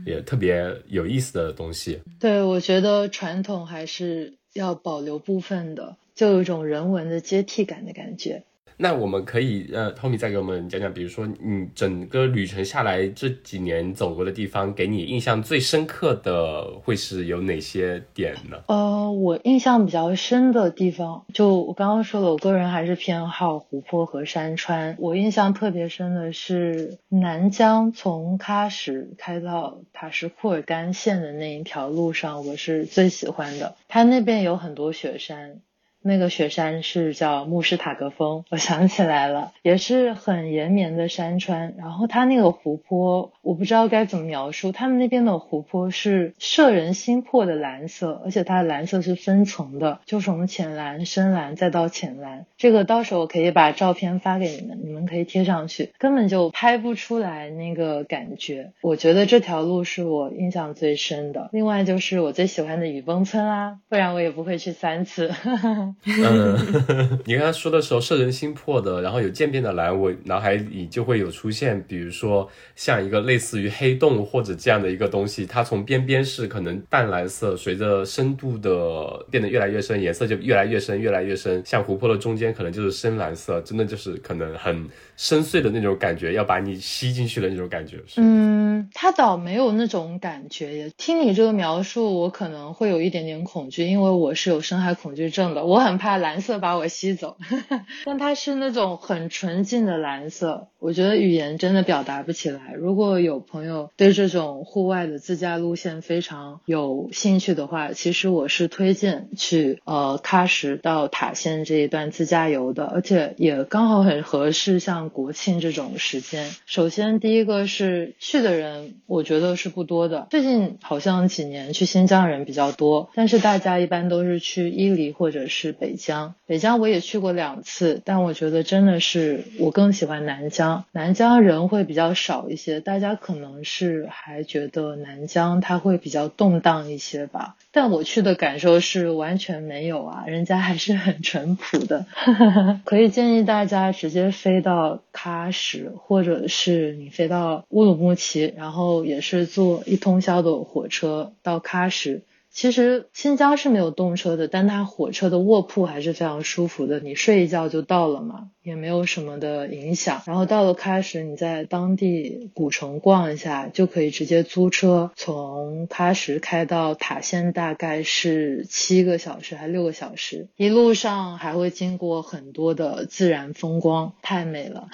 [0.05, 1.99] 也特别有意思的东西。
[2.19, 8.43] 对，我觉得传统还是要保留部分的，就有一种人文的接替感的感觉。
[8.79, 18.57] 那我们可以呃，Tommy 再给我们讲讲，比如说你整个旅程下来这几年走过的地方，给你印象最深刻的会是有哪些点呢？
[18.67, 24.95] 呃，我印象比较深的地方，就我刚刚说了，我个人还是偏好湖泊和山川。
[24.99, 33.75] 我印象特别深的是南疆从喀什开到塔什库尔干县的那一条路上，我是最喜欢的。
[33.87, 35.61] 它那边有很多雪山。
[36.07, 41.75] 那个雪山是叫慕士塔格峰，我想起来了，也是很延绵的山川。
[41.77, 44.71] 然后它那个湖泊，我不知道该怎么描述。
[44.71, 52.45] 他们那边的湖泊是摄人心魄的蓝色，而且它的蓝色是分层的，就从浅蓝、深蓝再到浅蓝。
[52.57, 58.71] 这个到时候我可以把照片发给你们，你们可以贴上去，根本就拍不出来那个感觉。
[58.81, 61.49] 我觉得这条路是我印象最深的。
[61.51, 65.31] 另外就是我最喜欢的雨崩村啦，不然我也不会去三次。
[66.05, 66.55] 嗯，
[67.25, 87.97] 你刚才说的时候，摄人心魄的，然后有渐变的蓝，我脑海里就会有出现，比如说像一个类似于黑洞或者这样的一个东西，它从边边是可能淡蓝色，随着深度的变得越来越深，颜色就越来越深，越来越深，像湖泊的中间可能就是深蓝色，真的就是可能很深邃的那种感觉，要把你吸进去的那种感觉。
[88.15, 88.57] 嗯。
[88.77, 90.91] 嗯，它倒没有那种感觉。
[90.97, 97.37] 听你这个描述，我可能会有一点点恐惧，因为我是有深海恐惧症的，我很怕蓝色把我吸走。
[98.05, 102.73] 但它是那种很纯净的蓝色，我觉得语言真的表达不起来。
[102.75, 116.51] 如果有朋友对这种户外的自驾路线非常有兴趣的话，其实我是推荐去呃喀什到塔县这一段自驾游的，而且也刚好很合适，像国庆这种时间。
[116.65, 120.27] 首先第一个是去的人，我觉得是不多的。
[120.29, 126.35] 最近好像几年去新疆人比较多，但是大家一般都是去伊犁或者是北疆。
[126.45, 130.85] 北疆我也去过两次，但我觉得真的是我更喜欢南疆。
[130.91, 137.55] 南疆人会比较少一些，大家可能是还觉得南疆它会比较动荡一些吧。
[137.71, 142.05] 但我去的感受是完全没有啊，人家还是很淳朴的。
[142.85, 152.21] 可以建议大家直接飞到喀什，或者是你飞到乌鲁木齐，然后也是坐一通宵的火车到喀什。
[152.51, 158.49] 其实新疆是没有动车的，但它火车的卧铺还是非常舒服的，你睡一觉就到了嘛。
[158.63, 160.21] 也没有什么的影响。
[160.25, 170.49] 然后到了喀什，你在当地古城逛一下，就可以直接租车从喀什开到塔县，大概是七个小时还六个小时。
[170.57, 174.89] 一路上还会经过很多的自然风光，太美了。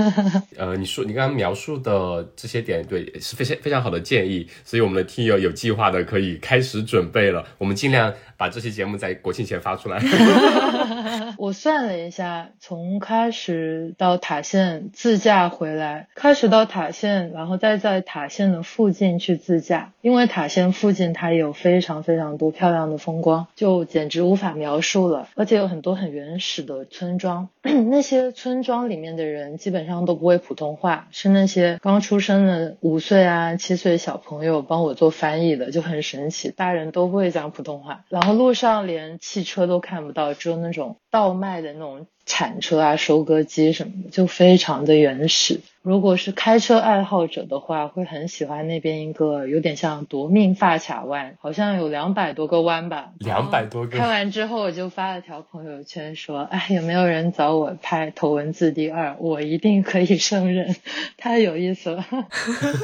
[0.56, 4.48] 呃，你说你刚刚描述的这些点，对，是非常非常好的建议。
[4.64, 7.46] 所以我们的听友有计划的可以开始准准备了。
[7.56, 8.12] 我们尽量。
[8.40, 10.00] 把这期节目在国庆前发出来。
[11.36, 25.28] 我算了一下，从喀什到塔县自驾回来，喀什到塔县，然后再在塔县的附近去自驾，因为塔县附近它有非常非常多漂亮的风光，就简直无法描述了。
[25.34, 27.50] 而且有很多很原始的村庄，
[27.90, 36.50] 那些村庄里面的人基本上都不会普通话，是那些刚出生的五岁啊七岁小朋友帮我做翻译的，就很神奇。
[36.50, 38.40] 大人人都不会讲普通话，然后。
[38.40, 45.60] 路上连汽车都看不到，只有那种倒卖的那种铲车啊、收割机什么的，就非常的原始。
[45.82, 53.10] 如果是开车爱好者的话，会很喜欢那边一个有点像夺命发卡弯，好像有两百多个弯吧。
[53.18, 53.98] 两百多个。
[53.98, 59.16] 看完之后，我就发了条朋友圈说：“哎，有没有人找我拍头文字 D 二？
[59.18, 60.76] 我一定可以胜任，
[61.18, 62.04] 太有意思了。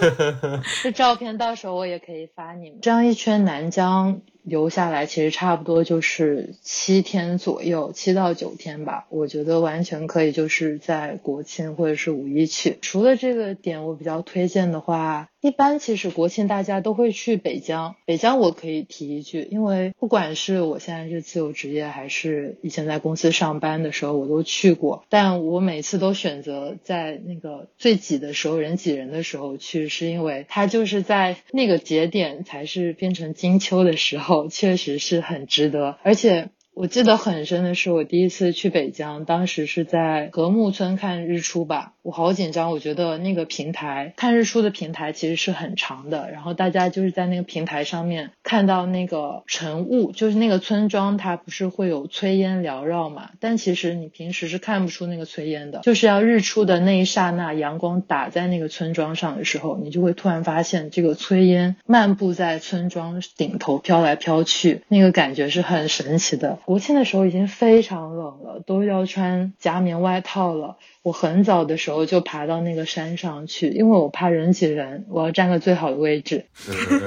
[0.82, 2.80] 这照片到时候我也可以发你们。
[2.82, 9.06] 这样一圈南疆。”留下来其实差不多就是七天左右，七到九天吧。
[9.10, 12.78] 我觉得完全可以，就是在国庆或者是五一去。
[12.80, 15.28] 除了这个点，我比较推荐的话。
[15.46, 25.04] 一般其实国庆大家都会去北疆，北疆我可以提一句，因为不管是我现在是自由职业，还是以前在公司上班的时候，我都去过。
[25.08, 36.48] 但我每次都选择在那个最挤的时候，人挤人的时候去，是因为它就是在那个节点才是变成金秋的时候，确实是很值得，而且。
[36.76, 41.94] 我记得很深的是，我第一次去北疆，当时是在禾木村看日出吧。
[42.02, 53.30] 我好紧张，我觉得那个平台看日出的平台其实是很长的，然后大家就是在那个平台上面看到那个晨雾，就是那个村庄它不是会有炊烟缭绕嘛？
[53.40, 66.58] 但其实你平时是看不出那个炊烟的，就是要日出的那一刹那，阳光打在那个村庄上的时候，你就会突然发现这个炊烟漫步在村庄顶头飘来飘去，那个感觉是很神奇的。
[66.66, 70.78] 国庆的时候已经非常冷了，都要穿夹棉外套了。
[71.06, 76.46] 我很早的时候就爬到那个山上去，因为我怕人挤人，我要占个最好的位置。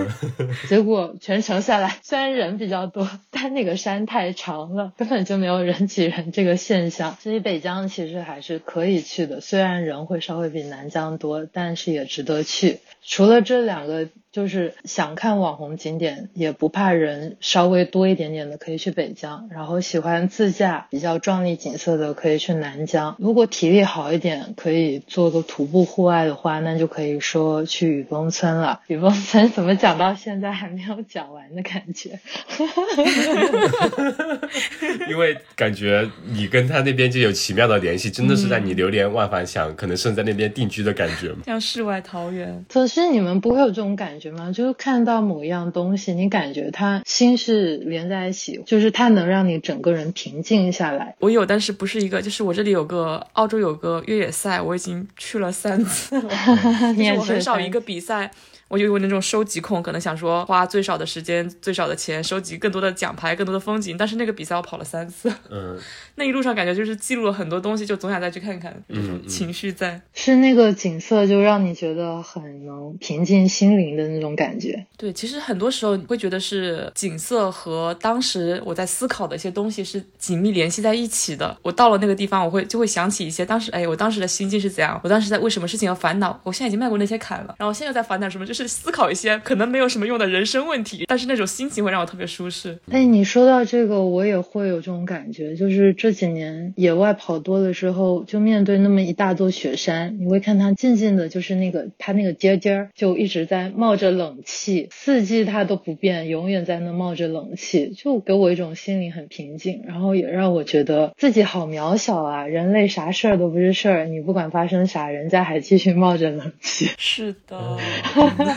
[0.70, 7.18] 结果全程下来，虽然人比较多，但那个山太长了，根本就没有人挤人这个现象。
[7.20, 12.78] 所以北疆其实还是可以去的，虽然人会稍微比南疆多，但是也值得去。
[13.04, 14.08] 除了这两个。
[14.32, 23.16] 就是想看网红景点，也不怕人稍微多一点点的，可以去北疆；然后喜欢自驾比较壮丽景色的，可以去南疆。
[23.18, 28.80] 如果体力好一点，可以做个徒步户外的话，那就可以说去雨崩村了。
[28.86, 32.20] 雨崩村怎么讲到现在还没有讲完的感觉？
[35.10, 42.64] 因为感觉你跟他那边就有奇妙的联系，真的是让你流连忘返，想可能是在那边定居的感觉像世外桃源。
[42.70, 44.20] 可是你们不会有这种感？
[44.20, 44.52] 觉吗？
[44.52, 51.16] 就是看到某一样东西，你感觉它心是连在一起，就是它能让你整个人平静下来。
[51.20, 56.30] 我有，但是不是一个，就是我这里有个澳洲有个越野赛，我已经去了三次了。
[57.18, 58.32] 我很少一个比赛。
[58.70, 63.98] 我有我那种收集控，可能想说花最少的时间、最少的钱收集更多的奖牌、更多的风景。
[63.98, 65.78] 但是那个比赛我跑了三次，嗯，
[66.16, 70.00] 那一路上感觉就是记录了很多东西，就总想再去看看，嗯这种情绪在。
[70.14, 74.86] 是那个景色就让你觉得很能平静心灵的那种感觉。
[74.96, 81.58] 对，其实很多时候你会觉得是景色和当时我在思考的一些东西是紧密联系在一起的。
[81.64, 92.78] 我到了那个地方，我会就会想起一些当时，哎，我当时的心境是怎样，我当时在为什么事情要烦恼，我现在已经迈过那些坎了，然后现在在烦恼什么，就是思考一些可能没有什么用的人生问题，但是那种心情会让我特别舒适。
[92.92, 116.90] 哎，你说到这个，我也会有这种感觉，就是这几年野外跑多的时候，就面对那么一大座雪山，你会看它静静的，就是那个它那个尖尖儿就一直在冒着冷气，四季它都不变，永远在那冒着冷气，就给我一种心灵很平静，然后也让我觉得自己好渺小啊，人类啥事儿都不是事儿，你不管发生啥，人家还继续冒着冷气。
[116.98, 117.78] 是的，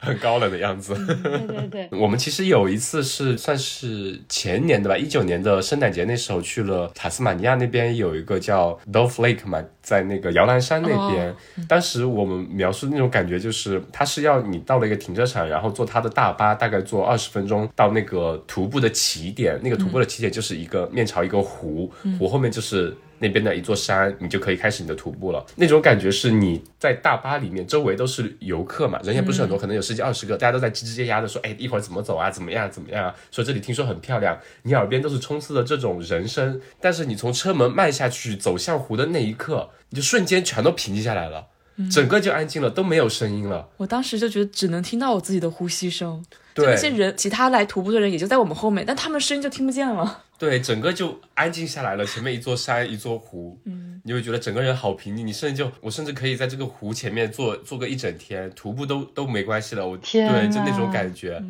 [0.00, 0.94] 很高冷的样子。
[1.06, 1.88] 对 对对。
[1.98, 11.34] 我们其实有一次是算是前年的吧，一九年的圣诞节那时候去了塔斯马尼亚那边有一个叫 Dove Lake 嘛，在那个摇篮山那边。
[11.68, 19.58] 当时我们描述的那种感觉就是，它是要你到了一个停车场，然后坐它的大巴，大概坐二十分钟到那个徒步的起点。
[19.62, 22.96] 那个徒步的起点就是一个面朝一个湖，湖后面就是。
[23.20, 25.44] 那边的一座山，你就可以开始你的徒步了。
[25.56, 33.14] 那种感觉是你在大巴里面，周围都是游客嘛，人也不是很多，可能有十几二十个，大家都在吱吱呀呀的说，哎，一会儿怎么走啊，怎么样怎么样啊？
[33.30, 41.46] 说这里听说很漂亮，你耳边都是充斥的这种人声，但是你从车门迈下去走向湖的那一刻，你就瞬间全都平静下来了，
[41.92, 43.68] 整个就安静了，都没有声音了。
[43.76, 50.24] 我当时就觉得只能听到我自己的呼吸声，就对那些人，其他来徒步的人也就在我们后面，但他们声音就听不见了。
[50.40, 52.06] 对，整个就安静下来了。
[52.06, 55.26] 前面一座山，一座湖，嗯，你会觉得整个人好平静。
[55.26, 59.86] 你甚至就，我甚至可以在这个湖前面坐坐个一整天，徒步都都没关系了。
[59.86, 61.42] 我天对，就那种感觉，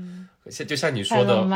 [0.50, 1.48] 像就像你说的，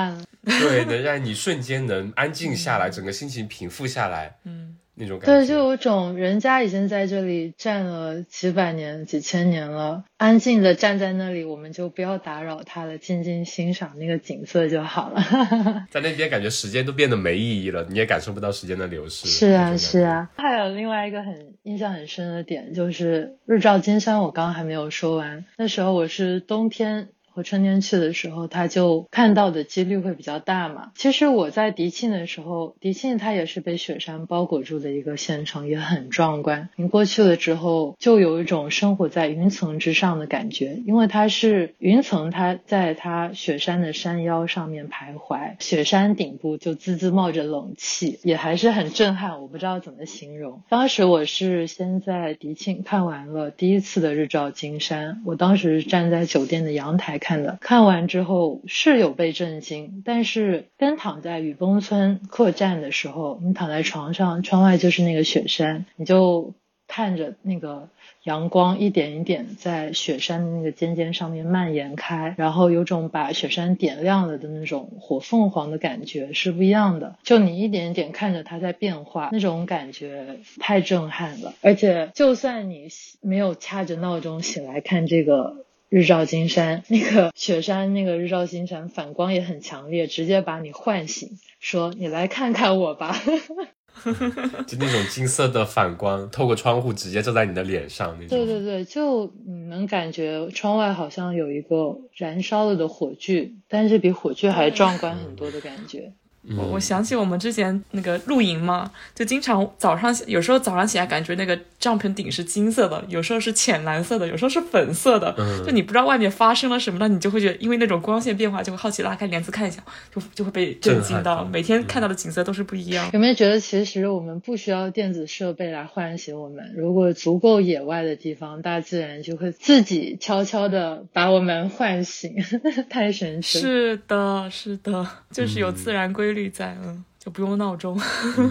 [0.45, 4.64] 对，能让你瞬间能安静下来，整个心情平复下来，嗯，
[4.95, 5.37] 那种感觉。
[5.39, 15.23] 对，就有种人家已经在这里站了几百年、几千年了，安静的站在那里，我们就不要打扰他了，静静欣赏那个景色就好了。
[15.91, 19.29] 在那边感觉时间都变得没意义了，你也感受不到时间的流逝。
[19.29, 19.77] 是啊。
[19.77, 20.31] 是啊。
[20.37, 25.45] 还有另外一个很印象很深的点，就是日照金山，我刚刚还没有说完。
[25.57, 27.09] 那时候我是冬天。
[27.35, 30.93] 和春天去的时候，它就看到的几率会比较大嘛。
[30.95, 36.69] 其实我在迪庆的时候，迪庆它也是被雪山包裹住的一个县城，也很壮观。
[36.77, 49.43] 你过去了之后，就有一种生活在云层之上的感觉，因为它是云层，它在它雪山的山腰上面徘徊，雪山顶部就滋滋冒着冷气，也还是很震撼。
[49.43, 50.63] 我不知道怎么形容。
[50.69, 57.19] 当时我是先在迪庆看完了第一次的日照金山，我当时站在酒店的阳台。
[57.25, 66.53] 看的，看完之后是有被震惊，但是跟躺在雨崩村客栈的时候，你躺在床上，窗外就是那个雪山，你就
[66.87, 67.89] 看着那个
[68.25, 77.17] 阳光一点一点在雪山的那个尖尖上面蔓延开，然后有种把雪山点亮了的那种火凤凰的感觉是不一样的。
[77.23, 81.55] 就你一点一点看着它在变化，那种感觉太震撼了。
[81.63, 82.89] 而且就算你
[83.23, 85.65] 没有掐着闹钟醒来看这个。
[85.95, 93.15] 日照金山，那个雪山，那个日照金山反光也很强烈，直接把你唤醒，说你来看看我吧。
[94.67, 98.37] 就那种金色的反光，透过窗户直接照在你的脸上那种。
[98.37, 106.13] 对对对，就你能感觉窗外好像有一个燃烧了的火炬，但是比火炬还壮观很多的感觉。
[106.57, 119.83] 我我想起我们之前那个露营嘛，就经常早上有时候早上起来感觉那个帐篷顶是金色的，有时候是浅蓝色的，有时候是粉色的，嗯就你不知道外面发生了什么，那你就会觉得因为那种光线变化，就会好奇拉开帘子看一下，
[120.15, 121.45] 就就会被震惊到。
[121.45, 123.09] 每天看到的景色都是不一样。
[123.13, 126.73] 有没有觉得其实我们不需要电子设备来唤醒我们？
[126.77, 132.35] 如果足够野外的地方，大自然就会自己悄悄的把我们唤醒，
[132.91, 133.63] 太神奇了。
[133.63, 137.99] 是的，是的，就是有自然规律在，嗯，就不用闹钟。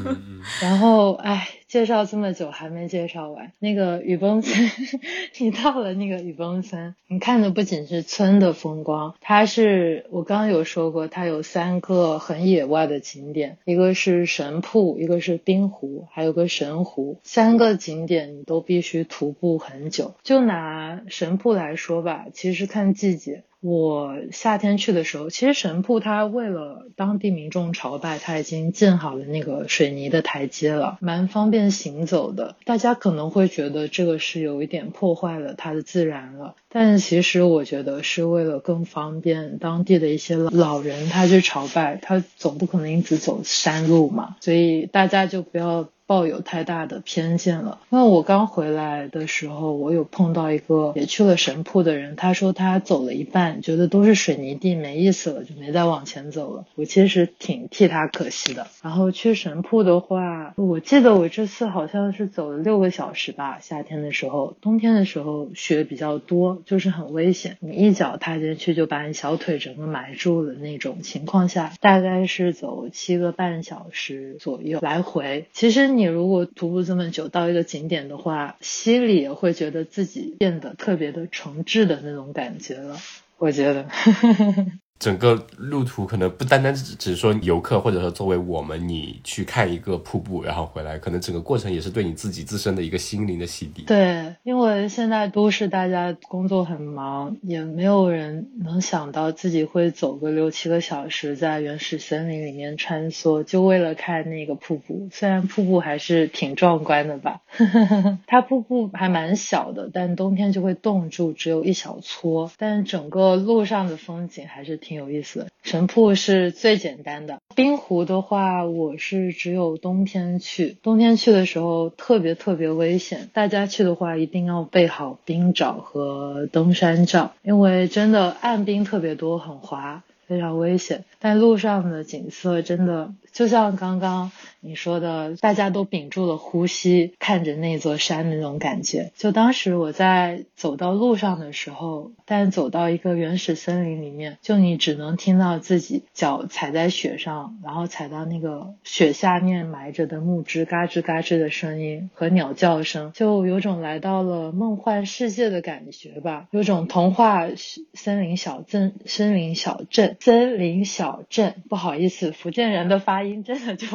[0.61, 4.69] 然后，哎，介绍这么久还没介绍完，那个雨崩村，
[5.39, 20.13] 你到了那个雨崩村，你看的不仅是村的风光，它是我刚刚有说过，它有三个很野外的景点，一个是神瀑，一个是冰湖，还有个神湖，三个景点你都必须徒步很久。
[20.21, 23.41] 就拿神瀑来说吧，其实看季节。
[23.65, 32.55] 我夏天去的时候，其实神瀑它为了当地民众朝拜，它已经建好了那个水泥的台阶了，蛮方便行走的。
[32.65, 45.87] 大家可能会觉得这个是有一点破坏了它的自然了，但其实我觉得是为了更方便当地的一些老老人，他去朝拜，他总不可能一直走山路嘛，所以大家就不要。
[46.05, 47.79] 抱有太大的偏见了。
[47.89, 56.65] 那我刚回来的时候，我有碰到一个也去了神铺的人，他说他走了一半，觉得都是水泥地，没意思了，就没再往前走了。
[56.75, 58.67] 我其实挺替他可惜的。
[58.81, 63.59] 然后去神铺的话，我记得我这次好像是走了六个小时吧。
[63.61, 75.47] 夏天的时候，冬天的时候雪比较多，就是很危险，你一脚踏进去就把你小腿整个埋住的那种情况下，大概是走七个半小时左右来回。
[75.53, 75.83] 其实。
[75.93, 82.97] 你如果徒步这么久到一个景点的话，心里也会觉得自己变得特别的诚挚的那种感觉了，
[83.37, 83.85] 我觉得。
[85.03, 93.83] 整个路途可能不单单只只是说游客，或者说作为我们你去看一个瀑布，然后回来，可能整个过程也是对你自己自身的一个心灵的洗涤。
[93.85, 105.09] 对，因为现在都市大家工作很忙，也没有人能想到自己会走个六七个小时在原始森林里面穿梭，就为了看那个瀑布。
[105.11, 107.41] 虽然瀑布还是挺壮观的吧，
[108.25, 114.92] 它瀑布还蛮小的，但冬天就会冻住，只有一小撮，但整个路上的风景还是挺。
[114.93, 117.39] 有意思，神瀑是最简单的。
[117.55, 123.29] 冰湖的话，我是只有冬天去，冬天去的时候特别特别危险。
[123.33, 131.03] 大家去的话，一定要备好冰爪和登山杖，因为真的岸冰特别多，很滑，非常危险。
[131.19, 134.31] 但路上的景色真的就像刚刚
[134.61, 139.11] 你说的，大家都屏住了呼吸，看着那座山那种感觉。
[139.15, 157.47] 就当时我在走到路上的时候，但走到一个原始森林里面，就你只能听到自己脚踩在雪上，然后踩到那个雪下面埋着的木枝嘎吱嘎吱的声音和鸟叫声，就有种来到了梦幻世界的感觉吧，有种童话
[157.95, 161.23] 森林小镇、森林小镇、森林小。
[161.29, 163.87] 镇，不好意思，福建人的发音真的就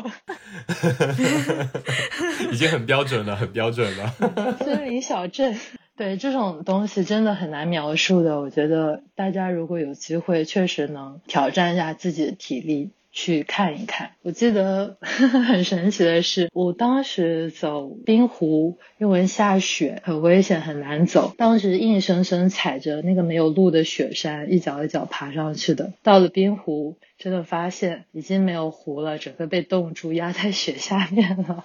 [2.53, 4.15] 已经很标准了，很标准了。
[4.65, 5.59] 森林小镇，
[5.97, 8.41] 对这种东西真的很难描述的。
[8.41, 12.91] 我觉得大家如果有机会，确实能挑战一下自己的体力。
[13.11, 14.11] 去看一看。
[14.23, 21.35] 我记得 很神奇的是，我当时走冰湖，因为下雪很危险，很难走。
[21.37, 25.95] 当时硬生生踩着那个没有路的雪山，一脚一脚爬上去的。
[26.05, 31.65] 到了冰湖，真的发现已经没有湖了，整个被冻住，压在雪下面了。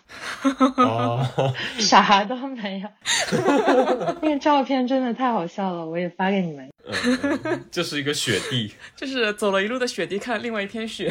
[0.78, 1.26] 哦，
[1.78, 2.90] 啥都没有。
[4.22, 6.70] 那个照片真的太好笑了，我也发给你们。
[6.86, 11.10] 嗯，这是一个雪地， 就是走了一路的雪地，看另外一片雪。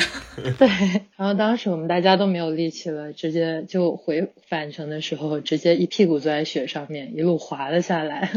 [0.58, 0.68] 对，
[1.16, 8.30] 然后当时我们大家都没有力气了，直接就回返程的时候，直接一屁股坐在雪上面，一路滑了下来。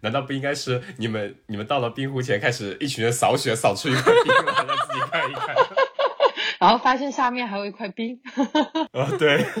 [0.00, 5.56] 难道不应该是你们你们到了冰湖前开始一群人扫雪，扫出一块冰来让自己看一看？
[6.60, 8.20] 然后发现下面还有一块冰。
[8.92, 9.44] 哦， 对。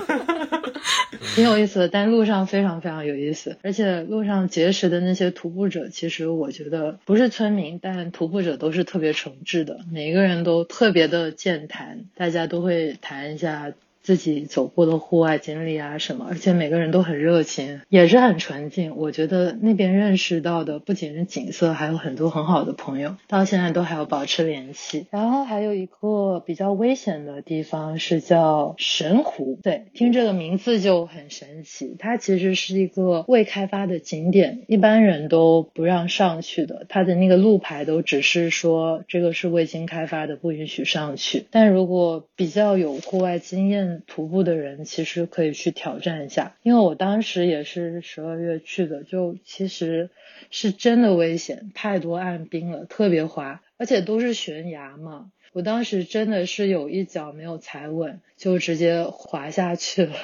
[1.34, 13.72] 挺有意思的，但路上非常非常有意思，而且路上结识的那些徒步者，其实我觉得不是村民，但徒步者都是特别诚挚的，每一个人都特别的健谈，大家都会谈一下。
[14.02, 18.96] 自己走过的户外经历啊什么，而且每个人都很热情，也是很纯净。
[18.96, 25.06] 我觉得那边认识到的不仅是景色，还有很多很好的朋友，到现在都还有保持联系。
[25.10, 31.94] 然后还有一个比较危险的地方是叫神湖，对，听这个名字就很神奇。
[31.98, 36.86] 它其实是一个未开发的景点，一般人都不让上去的。
[36.88, 41.46] 它的那个路牌都只是说这个是未经开发的，不允许上去。
[41.50, 50.10] 但如果比较有户外经验，徒步的人其实可以去挑战一下，因为我当时也是十二月去的，就其实
[50.50, 55.30] 是真的危险，太多岸冰了，特别滑，而且都是悬崖嘛。
[55.52, 60.14] 我当时真的是有一脚没有踩稳，就直接滑下去了，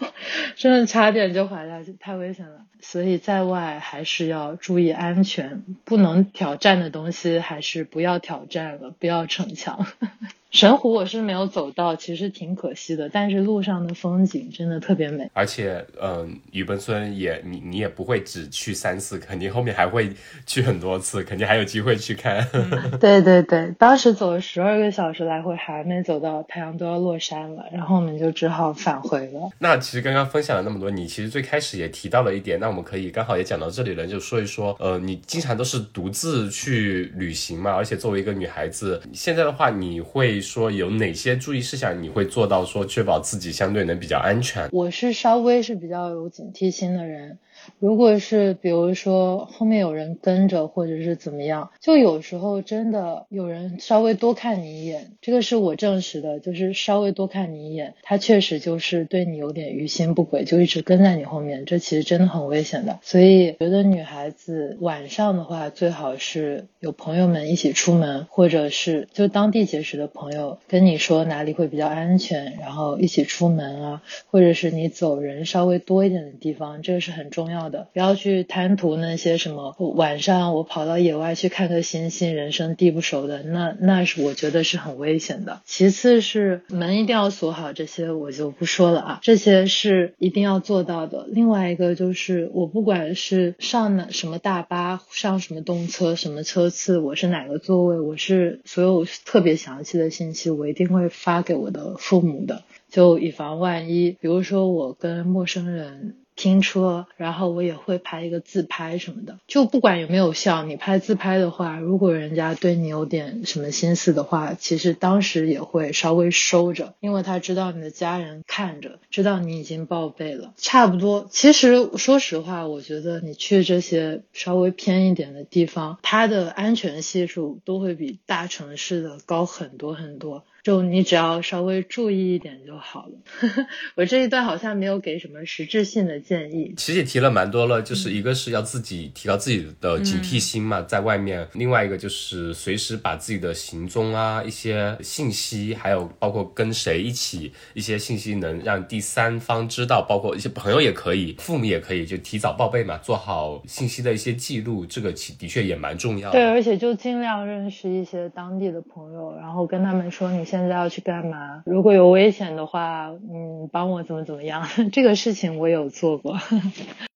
[0.56, 2.64] 真的差点就滑下去，太危险了。
[2.80, 9.86] 所以在外还是要注意安全，不能挑战的东西还是不要挑战了，不要逞强。
[10.50, 13.08] 神湖我是没有走到，其实挺可惜的。
[13.08, 20.12] 但是路上的风景真的特别美，而且，嗯，雨崩村也你你也不会只去三次，肯定后面还会
[20.46, 22.44] 去很多次，肯定还有机会去看。
[22.98, 29.50] 对对对，当时走了十二个小时来回，还没走到太阳都要落山了，然后我们就只好返回了。
[29.60, 40.39] 那其实刚刚分享了那么多，你其实最开始也提到了一点，那我们可以刚好也讲到这里了，就说一说，呃，你经常都是独自去旅行嘛，而且作为一个女孩子，现在的话你会。
[40.40, 44.68] 说有哪些注意事项你会做到，说确保自己相对能比较安全？
[44.72, 47.38] 我是稍微是比较有警惕心的人。
[47.78, 62.98] 如果是比如说后面有人跟着或者是怎么样，就有时候真的有人稍微多看你一眼，这个是我证实的，就是稍微多看你一眼，他确实就是对你有点于心不轨，就一直跟在你后面，这其实真的很危险的。
[63.02, 77.59] 所以觉得女孩子晚上的话，最好是有朋友们一起出门，或者是就当地结识的朋友跟你说哪里会比较安全，然后一起出门啊，或者是你走人稍微多一点的地方，这个是很重要。
[77.68, 85.60] 的，不要去贪图那些什么晚上我跑到野外去看个星星，人生地不熟的，那那是我觉得是很危险的。
[85.64, 91.26] 其次是门一定要锁好，这些我就不说了啊，这些是一定要做到的。
[91.28, 104.12] 另外一个就是我不管是上哪什么大巴，上什么动车，什么车次，我是哪个座位，我是所有特别详细的信息，我一定会发给我的父母的，就以防万一。
[104.12, 106.14] 比如说我跟陌生人。
[106.40, 121.28] 停车，然后我也会拍一个自拍什么的，就不管有没有效，你拍自拍的话，如果人家对你有点什么心思的话，其实当时也会稍微收着，因为他知道你的家人看着，知道你已经报备了，差不多。
[121.30, 130.44] 其实说实话，我觉得你去这些稍微偏一点的地方，它的安全系数都会比大城市的高很多很多。
[130.62, 133.12] 就你只要稍微注意一点就好了。
[133.96, 136.74] 我这一段好像没有给什么实质性的建议。
[136.76, 156.30] 其实也提了蛮多了，就是一个是要自己提高自己的警惕心嘛，在外面；另外一个就是随时把自己的行踪啊、一些信息，还有包括跟谁一起一些信息，能让第三方知道，包括一些朋友也可以，父母也可以，就提早报备嘛，做好信息的一些记录，这个其的确也蛮重要。
[156.30, 160.49] 对，而且就尽量认识一些当地的朋友，然后跟他们说你。
[160.50, 161.62] 现在要去干嘛？
[161.64, 164.66] 如果有危险的话，嗯，帮我怎么怎么样？
[164.92, 166.36] 这个事情我有做过。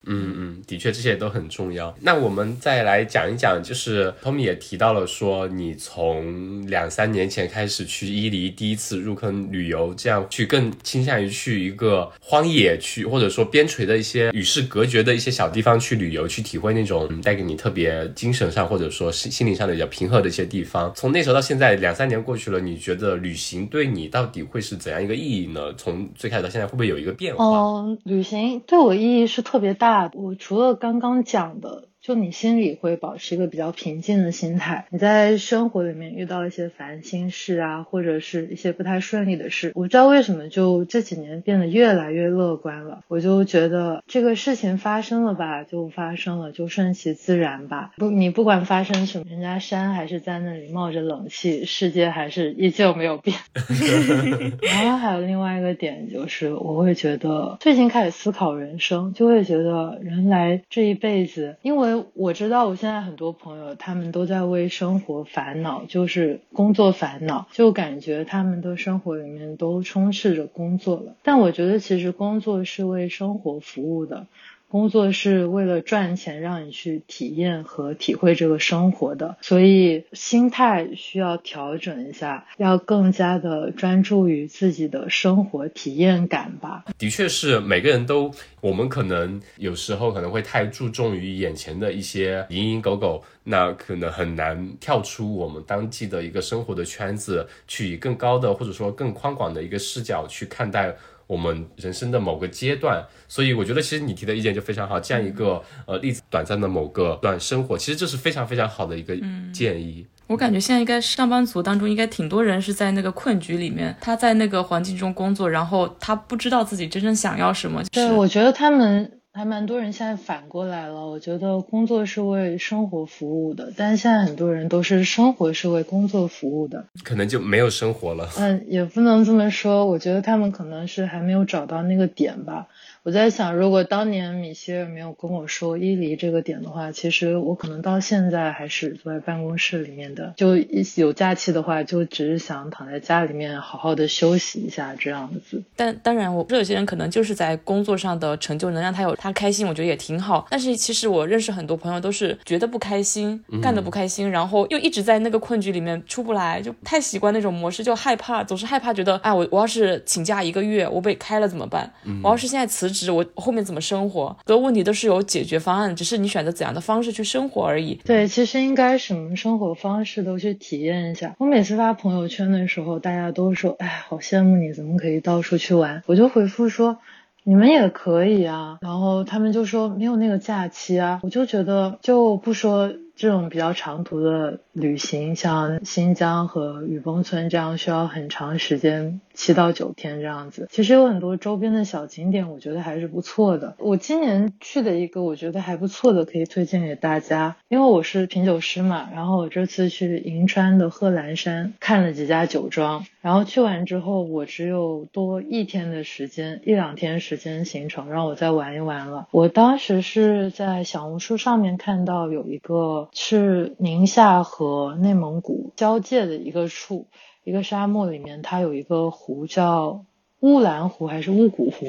[0.07, 1.95] 嗯嗯，的确这些都很重要。
[2.01, 20.93] 那我们再来讲一讲，就是 Tommy 也提到了说，你从两三年前开始去伊犁第一次入坑旅游，这样去更倾向于去一个荒野去，或者说边陲的一些与世隔绝的一些小地方去旅游，去体会那种带给你特别精神上或者说心心灵上的比较平和的一些地方。
[20.95, 25.73] 从那时候到现在两三年过去了，你觉得旅行对你到底会是怎样一个意义呢？
[25.77, 27.45] 从最开始到现在会不会有一个变化？
[27.45, 29.94] 嗯，旅行对我意义是特别大。
[30.15, 31.94] 我除了刚刚讲的。
[32.05, 43.01] 就你心里会保持一个比较平静的心态，你在生活里面遇到一些烦心事啊，或者是一些不太顺利的事，我不知道为什么就这几年变得越来越乐观了。
[43.09, 47.93] 我就觉得这个事情发生了吧，就发生了，就顺其自然吧。
[47.97, 53.39] 不，你不管发生什么，人家山还是在那里冒着冷气，世界还是依旧没有变。
[54.61, 61.94] 然后还有另外一个点就是，我会觉得最近开始思考人生，就会觉得人来这一辈子，因为。
[62.15, 71.17] 我知道，我现在很多朋友他们都在为生活烦恼，就是工作烦恼，就感觉他们的生活里面都充斥着工作了。
[71.23, 74.27] 但我觉得，其实工作是为生活服务的。
[74.75, 86.87] 工作是为了赚钱，让你去体验和体会这个生活的，所以心态需要调整一下，要更加的专注于自己的生活体验感吧。
[86.99, 100.93] 的确是，每个人都，我们可能有时候可能会太注重于眼前的一些蝇营狗苟，那可能很难跳出我们当季的一个生活的圈子，去以更高的或者说更宽广的一个视角去看待。
[101.27, 105.01] 我们人生的某个阶段，所以我觉得其实你提的意见就非常好。
[105.01, 109.16] 这样一个呃例子，短暂的某个段生活，其实这是非常非常好的一个
[109.53, 110.07] 建议。
[110.27, 117.83] 我感觉现在应该上班族当中，应该挺多人是在那个困局里面，他在那个环境中工作，然后他不知道自己真正想要什么。
[117.93, 119.20] 对，我觉得他们。
[119.37, 128.30] 还蛮多人现在反过来了，我觉得工作是为生活服务的，但是现在很多人都是生活是为工作服务的，可能就没有生活了。
[128.39, 132.68] 嗯，也不能这么说，我觉得他们可能是还没有找到那个点吧。
[133.05, 140.33] 我在想，如果当年米歇尔没有跟我说伊犁这个点的话，其实我可能到现在还是坐在办公室里面的。
[140.39, 145.63] 就一有假期的话，就只是想躺在家里面好好的休息一下这样子。
[145.77, 149.15] 但当然，我不知道有些人可能就是在工作上的成就能让他有。
[149.17, 150.47] 他开心，我觉得也挺好。
[150.49, 161.93] 但是其实我认识很多朋友都是觉得不开心，干的不开心，然后又一直在那个困局里面出不来，就太习惯那种模式，就害怕，总是害怕，觉得哎，我我要是请假一个月，我被开了怎么办？
[162.23, 164.35] 我要是现在辞职，我后面怎么生活？
[164.47, 168.01] 所有问题都是有解决方案，只是你选择怎样的方式去生活而已。
[168.05, 171.35] 对，其实应该什么生活方式都去体验一下。
[171.39, 176.03] 我每次发朋友圈的时候，大家都说，哎，好羡慕你，怎么可以到处去玩？
[176.07, 176.99] 我就回复说。
[177.47, 182.91] 你们也可以啊，然后他们就说没有那个假期啊，我就觉得就不说。
[183.17, 190.67] 这种比较长途的旅行，像新疆和雨崩村这样，需要很长时间，七到九天这样子。
[190.71, 193.77] 其实有很多周边的小景点，我觉得还是不错的。
[193.79, 197.57] 我今年去的一个我觉得还不错的，可以推荐给大家。
[197.69, 209.29] 因为我是品酒师嘛，然后我这次去银川的贺兰山看了几家酒庄，然后去完之后，我只有多一天的时间，一两天时间行程，让我再玩一玩了。
[209.31, 213.04] 我当时是在小红书上面看到有一个。
[213.13, 217.09] 是宁夏和内蒙古交界的一个处，
[217.45, 220.05] 一个沙漠里面，它有一个湖叫
[220.41, 221.87] 乌兰湖还是乌古湖？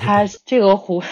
[0.00, 1.02] 它这个湖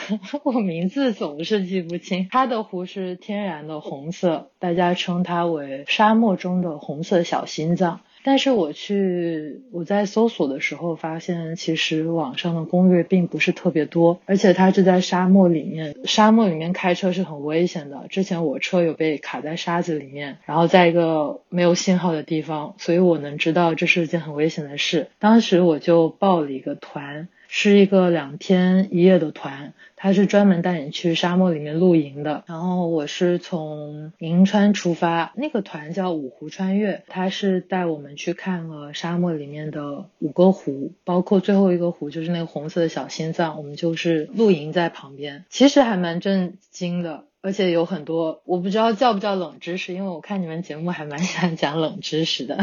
[0.43, 2.29] 我名字总是记不清。
[2.31, 8.01] 它的湖是天然的红色，大家称它为沙漠中的红色小心脏。
[8.25, 18.07] 但是我去我在搜索的时候发现，其实网上的攻略并不是特别多，而且它是在沙漠里面，沙漠里面开车是很危险的。
[18.09, 25.09] 之前我车有被卡在沙子里面，然后在一个没有信号的地方，所以我能知道这是一件很危险的事。
[25.19, 29.73] 当时我就报了一个团，是一个两天一夜的团。
[29.99, 47.25] 他是专门带你去沙漠里面露营的，然后我是从银川出发，那个团叫五湖穿越，他是带我们去看了沙漠里面的五个湖，包括最后一个湖就是那个红色的小心脏，我们就是露营在旁边，其实还蛮震惊的。
[47.41, 52.59] 而且有很多我不知道叫不叫冷知识，因为我看你们节目还蛮喜欢讲冷知识的。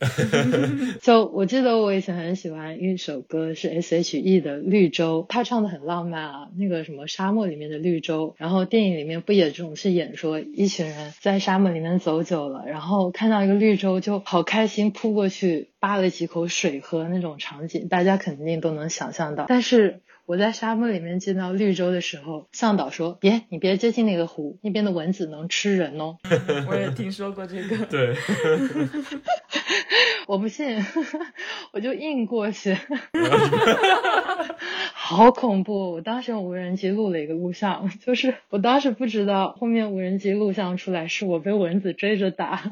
[1.00, 8.34] 就我记得我以前很喜欢一首歌是 S.H.E 的《绿洲》，他唱的很浪漫啊，那个什么沙漠里面的绿洲。
[8.36, 19.46] 然后电影里面不也总是演说一群人在沙漠里面走久了，然后看到一个绿洲就好开心，扑过去扒了几口水喝那种场景，大家肯定都能想象到。
[19.48, 20.00] 但是。
[20.26, 26.16] 我在沙漠里面见到绿洲的时候，向导说：“别，你别接近那个湖，那边的蚊子能吃人哦。
[26.68, 27.84] ”我也听说过这个。
[27.86, 28.14] 对。
[30.26, 30.84] 我不信，
[31.72, 32.76] 我就硬过去。
[34.92, 35.92] 好恐怖！
[35.92, 42.62] 我当时用无人机录了一个录像，就是我当时不知道后面无人机录像出来是我被蚊子追着打，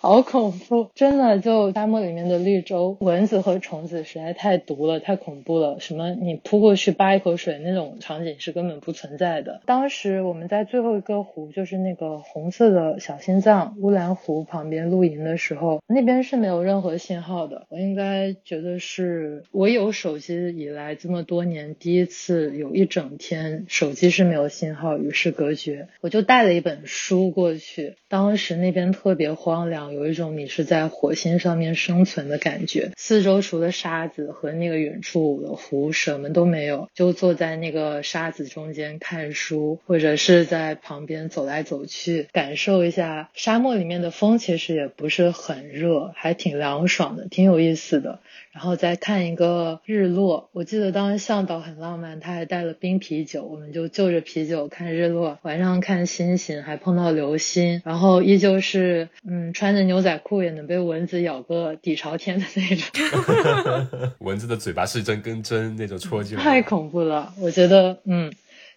[0.00, 0.90] 好恐怖！
[0.94, 5.78] 真的，就沙漠里面的绿洲，蚊子和虫子实在太毒了，太恐怖了。
[5.78, 9.60] 什么你扑过去扒一口水那种场景是根本不存在的。
[9.66, 17.66] 当时我们在最后一个湖，就是那个红色的小心脏乌兰湖旁边露营的时候，那那边是没有任何信号的。
[17.68, 21.20] 我应该觉得是我有手机以来这么。
[21.22, 25.88] 多年第一次有一整天手机是没有信号，与世隔绝。
[26.00, 32.90] 我就带了一本书过去，当时那边特别荒凉，有一种你是在火星上面生存的感觉。
[32.96, 36.88] 四周除了沙子和那个远处的湖，什么都没有。
[36.94, 44.38] 就坐在那个沙子中间看书，或者是在旁边走来走去，感受一下沙漠里面的风。
[44.38, 48.20] 其实也不是很热，还挺凉爽的，挺有意思的。
[48.52, 64.10] 然后再看一个日落，我记得当时向导很浪漫，他还带了冰啤酒，我们就就着啤酒看日落，晚上看星星，还碰到流星，然后依旧是嗯穿着牛仔裤也能被蚊子咬个底朝天的那种。
[64.18, 67.32] 蚊子的嘴巴是针跟针那种戳进来，太恐怖了。
[67.40, 68.32] 我觉得嗯，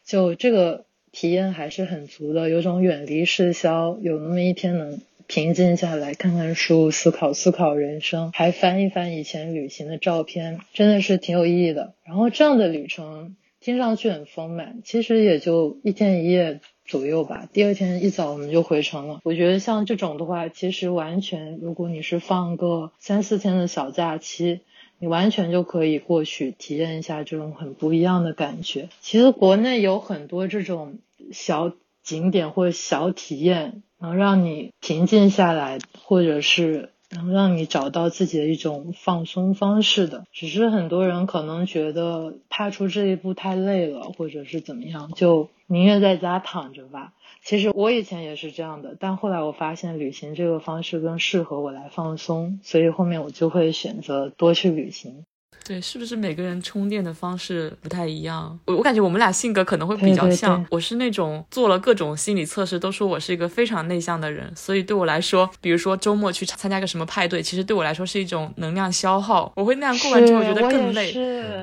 [0.05, 5.01] 就这个体验还是很足的，有种远离世嚣，有那么一天能。
[5.27, 11.93] 平静下来，看看书，思考思考人生，还翻一翻以前旅行的照片，真的是挺有意义的。
[12.05, 17.47] 然后这样的旅程听上去很丰满，其实也就一天一夜左右吧。
[17.53, 19.21] 第二天一早我们就回城了。
[19.23, 24.59] 我觉得像这种的话，其实完全，如果你是放个三四天的小假期，
[24.99, 28.89] 你完全就可以过去体验一下这种很不一样的感觉。
[29.01, 30.99] 其实国内有很多这种
[31.31, 33.81] 小景点或小体验。
[33.99, 40.25] 能让你平静下来，或者是能让你找到自己的一种放松方式的。
[40.33, 47.13] 只是很多人可能觉得踏出这一步太累了，或者是怎么样，就宁愿在家躺着吧。
[47.45, 55.23] 其实我以前也是这样的，但后来我发现旅行这个方式更适合我来放松，所以后面我就会选择多去旅行。
[55.65, 58.59] 对，是不是每个人充电的方式不太一样？
[58.65, 60.57] 我我感觉我们俩性格可能会比较像。
[60.57, 69.51] 对对对我是那种做了各种心理测试，都说我是一个非常内向的人，所以对我来说，比如说周末去参加个什么派对，其实对我来说是一种能量消耗。
[69.55, 71.13] 我会那样过完之后觉得更累。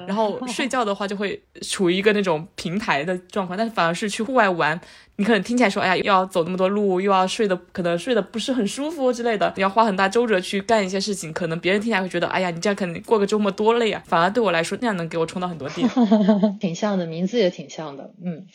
[0.07, 4.80] 然后睡觉的话就会处于一个那种平台的状况，但是反而是去户外玩，
[5.21, 14.03] 你可能听起来说，哎呀，又要走那么多路，又要睡的可能睡得不是很舒服之类的，你要花很大周折去干一些事情，可能别人听起来会觉得，哎呀，你这样可能过个周末多累啊。
[14.07, 15.87] 反而对我来说，那样能给我充到很多电。
[16.59, 18.47] 挺像的，名字也挺像的，嗯，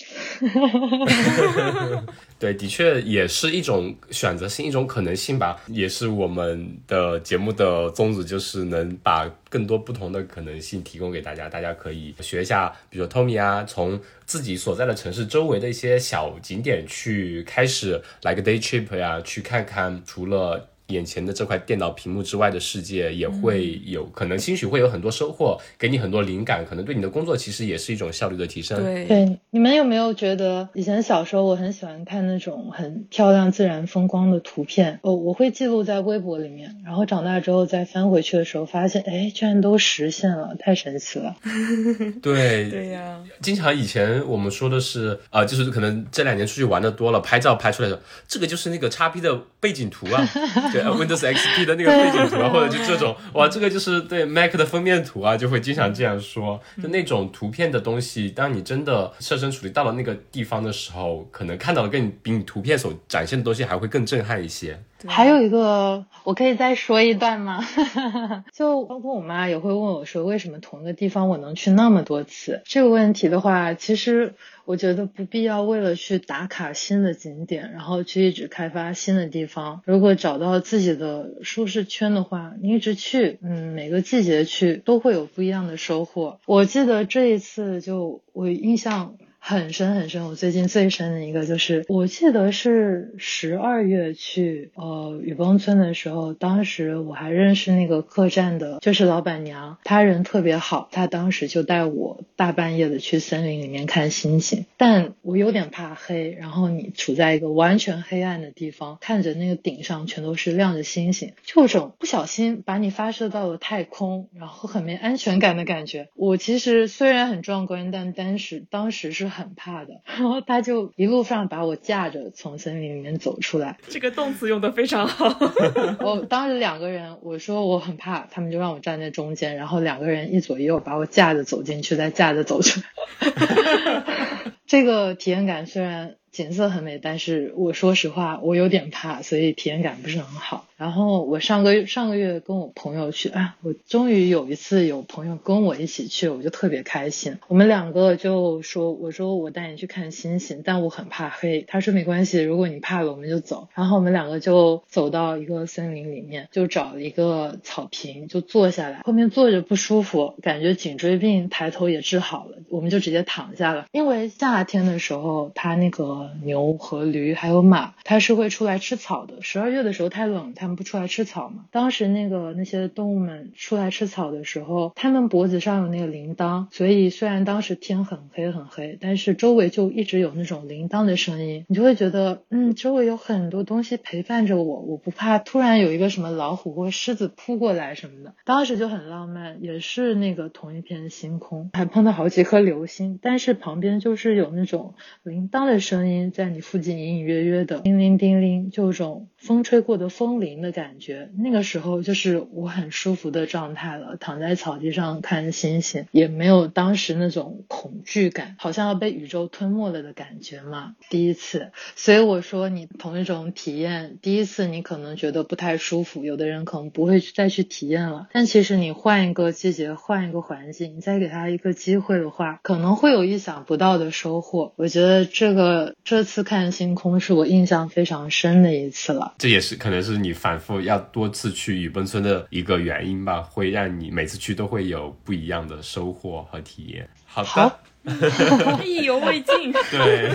[2.39, 20.69] 对，的确也是一种选择性，一种可能性吧，也是我们的节目的宗旨，就是能把更多不同的可能性提供给大家，大家可以学一下，比如说 Tommy 啊，从自己所在的城市周围的一些小景点去开始来个 day trip 呀，去看看除了。
[20.87, 28.77] 眼前的这块电脑屏幕之外的世界，也会有可能，兴许会有很多收获，给你很多灵感，可能对你的工作其实也是一种效率的提升。
[28.83, 41.35] 对，对，你们有没有觉得以前小时候我很喜欢看那种很漂亮自然风光的图片，哦，我会记录在微博里面，然后长大之后再翻回去的时候，发现，哎，居然都实现了，太神奇了。
[42.21, 50.25] 对对呀、经常以前我们说的是，呃，就是可能这两年出去玩的多了，拍照拍出来的，这个就是那个 x P 的背景图啊，
[50.75, 56.59] 对呃，Windows XP 的那个背景图啊，或者就这种，哇，这个就是对 Mac 的封面图啊，就会经常这样说。
[56.81, 64.79] 就那种图片的东西，当你真的设身处地到了那个地方的时候，可能看到的更比你图片所展现的东西还会更震撼一些。
[65.07, 67.63] 还有一个，我可以再说一段吗？
[68.53, 72.61] 就包括我妈也会问我说，为什么同一个地方我能去那么多次？
[72.65, 74.33] 这个问题的话，其实
[74.63, 79.81] 我觉得不必要为了去打卡新的景点，然后去一直开发新的地方。
[79.85, 86.39] 如果找到自己的舒适圈的话，你一直去，嗯，每个季节去都会有不一样的收获。
[86.45, 89.15] 我记得这一次就我印象。
[89.47, 116.07] 很深很深，我最近最深的一个就是，我记得是十二月去呃雨崩村的时候，当时我还认识那个客栈的，就是老板娘，她人特别好，她当时就带我大半夜的去森林里面看星星，但我有点怕黑，然后你处在一个完全黑暗的地方，看着那个顶上全都是亮着星星，就有种不小心把你发射到了太空，然后很没安全感的感觉。
[116.15, 120.01] 我其实虽然很壮观，但当时当时是很怕的。
[120.05, 123.77] 然后他就一路上把我架着从森林里面走出来。
[123.89, 125.27] 这个动词用的非常好。
[125.99, 132.85] 我当时两个人，我说我很怕，他们就让我站在中间，然后两个人一左一右把我架着走进去，再架着走出来。
[134.67, 140.67] 这个体验感虽然景色很美，但是我说实话，我有点怕，所以体验感不是很好。
[140.75, 147.37] 然后我上个月上个月跟我朋友去，啊，我终于有一次有朋友跟我一起去，我就特别开心。
[147.47, 151.63] 我们两个就说，我说我带你去看星星，但我很怕黑。
[151.65, 153.69] 他说没关系，如果你怕了，我们就走。
[153.73, 158.99] 然后我们两个就走到一个森林里面，就找了一个草坪，就坐下来。
[159.05, 163.85] 后面坐着不舒服，感觉颈椎病抬头也治好了，我们就直接躺下了。
[163.93, 169.41] 因为下夏天的时候，它那个牛和驴还有马，它是会出来吃草的。
[169.41, 171.65] 十二月的时候太冷，它们不出来吃草嘛。
[171.71, 188.33] 当时那个那些动物们出来吃草的时候，它们脖子上有那个铃铛，所以虽然当时天很黑很黑，但是周围就一直有那种铃铛的声音，你就会觉得，嗯，周围有很多东西陪伴着我，我不怕突然有一个什么老虎或狮子扑过来什么的。
[188.45, 194.93] 当时就很浪漫，也是那个同一片星空，还碰到好几颗流星，但是旁边就是有有那种
[195.23, 201.31] 铃铛的声音在你附近隐隐约约的叮铃叮铃，就有种风吹过的风铃的感觉。
[201.37, 210.95] 那个时候就是我很舒服的状态了，躺在草地上看星星，也没有当时那种恐惧感，好像要被宇宙吞没了的感觉嘛。
[211.09, 218.27] 第一次，所以我说你同一种体验，第一次你可能觉得不太舒服，有的人可能不会再去体验了。
[218.31, 224.73] 但其实你换一个季节，换一个环境，你再给他一个机会的话，可能会有意想不到的收获。
[224.75, 229.35] 我觉得这个这次看星空是我印象非常深的一次了。
[229.37, 237.07] 这也是可能是你反复要多次去雨崩村的一个原因吧，会让你每次去都会有不一样的收获和体验。
[237.25, 237.79] 好的，好
[238.85, 239.71] 意犹未尽。
[239.91, 240.31] 对，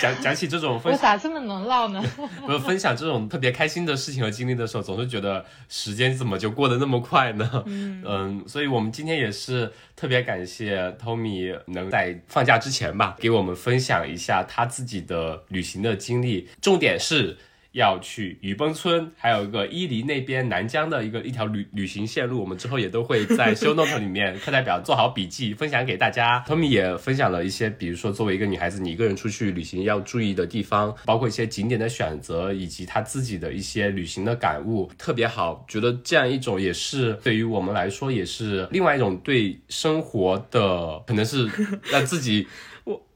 [0.00, 2.02] 讲讲起这种分我咋这么能唠呢？
[2.46, 7.64] 不是分享这种特别开心的事情和经历的时候，总是觉得时间怎么就过得那么快呢？
[7.66, 17.36] 嗯所以我们今天也是特别感谢 Tommy 能在放假之前吧，给我们分享一下他自己的旅行的经历，重点是。
[17.74, 26.42] 要去雨崩村，还有一个伊犁那边南疆的一个一条旅旅行线路，我们之后也都会在 show note 里面课代表做好笔记，分享给大家。
[26.46, 35.64] Tommy 也分享了一些，比如说作为一个女孩子，你一个人出去旅行要注意的地方，包括一些景点的选择，以及她自己的一些旅行的感悟，特别好。
[35.66, 41.50] 觉得这样一种也是对于我们来说，也是另外一种对生活的，可能是
[41.90, 42.46] 让自己。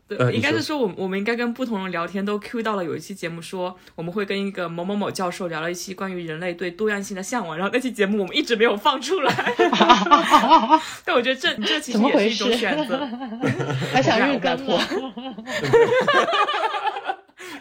[0.08, 9.32] 对，呃应该是说我们我们应该跟不同人聊天都 Q 到了有一期节目说我们会跟一个某某某教授聊了一期关于人类对多样性的向往，然后那期节目我们一直没有放出来。
[11.04, 13.06] 但我觉得这这其实怎么回也是一种事选择。
[13.92, 14.80] 还想日更了。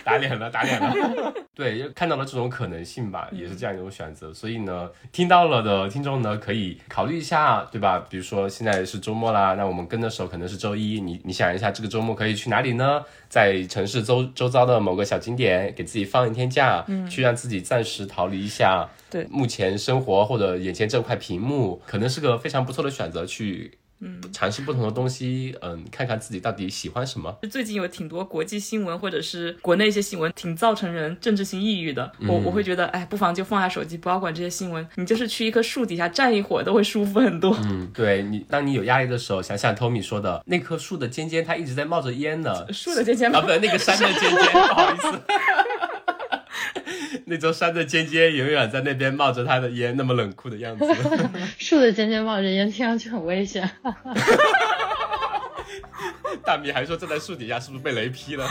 [0.08, 1.34] 打脸了， 打脸了。
[1.54, 4.34] 对，又看到了这种可能性吧，也是这样一种选择。
[4.34, 8.00] 所以呢，听到了的听众呢，可以考虑一下，对吧？
[8.10, 13.04] 比如说现在是周末啦，那我们跟的时候可能是周一，你你想一下，这个周末可以去哪里呢？
[13.28, 27.36] 在城市周周遭的某个小景点，给自己放一天假，去让自己暂时逃离一下对目前生活或者眼前这块屏幕，可能是个非常不错的选择，去嗯尝试不同的东西，嗯，看看自己到底喜欢什么。
[27.50, 32.12] 最近有挺多国际新闻或者是国内一些新闻，挺造成人政治性抑郁的。
[32.28, 37.58] 我我会觉得，哎，不妨就放下手机，不要管这些新闻，你就是去一棵树底下站一会儿，都会舒服很多。
[37.64, 42.72] 嗯，对你，当你有压力的时候，想想 Tommy 说的那棵树的尖尖，它一直在冒着烟呢。
[42.72, 45.08] 树的尖尖啊，不是那个山的尖尖，不好意思。
[47.30, 50.86] 那座山的尖尖永远在那边冒着它的烟，那么冷酷的样子。
[51.60, 53.70] 树的尖尖冒着烟，听上去很危险。
[56.46, 58.48] 大米还说站在树底下是不是被雷劈了？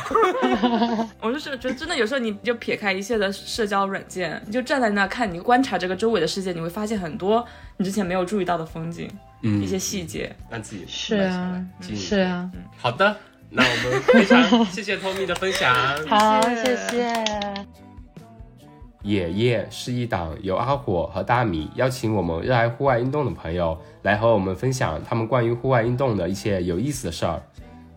[1.22, 7.42] 我就是觉得真的，有时候你就撇开一切的社交软件，你就站在那看，你观察这个周围的世界，你会发现很多
[7.78, 9.10] 你之前没有注意到的风景，
[9.42, 10.30] 嗯一些细节。
[10.50, 12.50] 让自己是啊是啊。
[12.76, 13.16] 好的，
[13.48, 15.74] 那我们非常谢谢 Tommy 的分享。
[16.06, 17.85] 好，谢谢谢。
[19.06, 27.40] 野夜是一档由阿火和大米邀请我们热爱户外运动的朋友来和我们分享他们关于户外运动的一些有意思的事儿。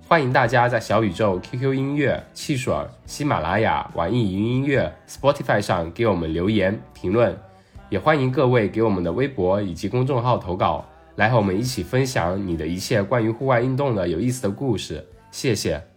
[0.07, 2.75] 欢迎大家在小宇宙、QQ 音乐、汽水、
[3.07, 7.35] 喜马拉雅、网易云音乐、Spotify 上给我们留言评论，
[7.89, 10.85] 也欢迎各位给我们的微博以及公众号投稿，
[11.15, 15.03] 来和我们一起分享你的一切关于户外运动的有意思的故事。
[15.31, 15.88] 谢谢。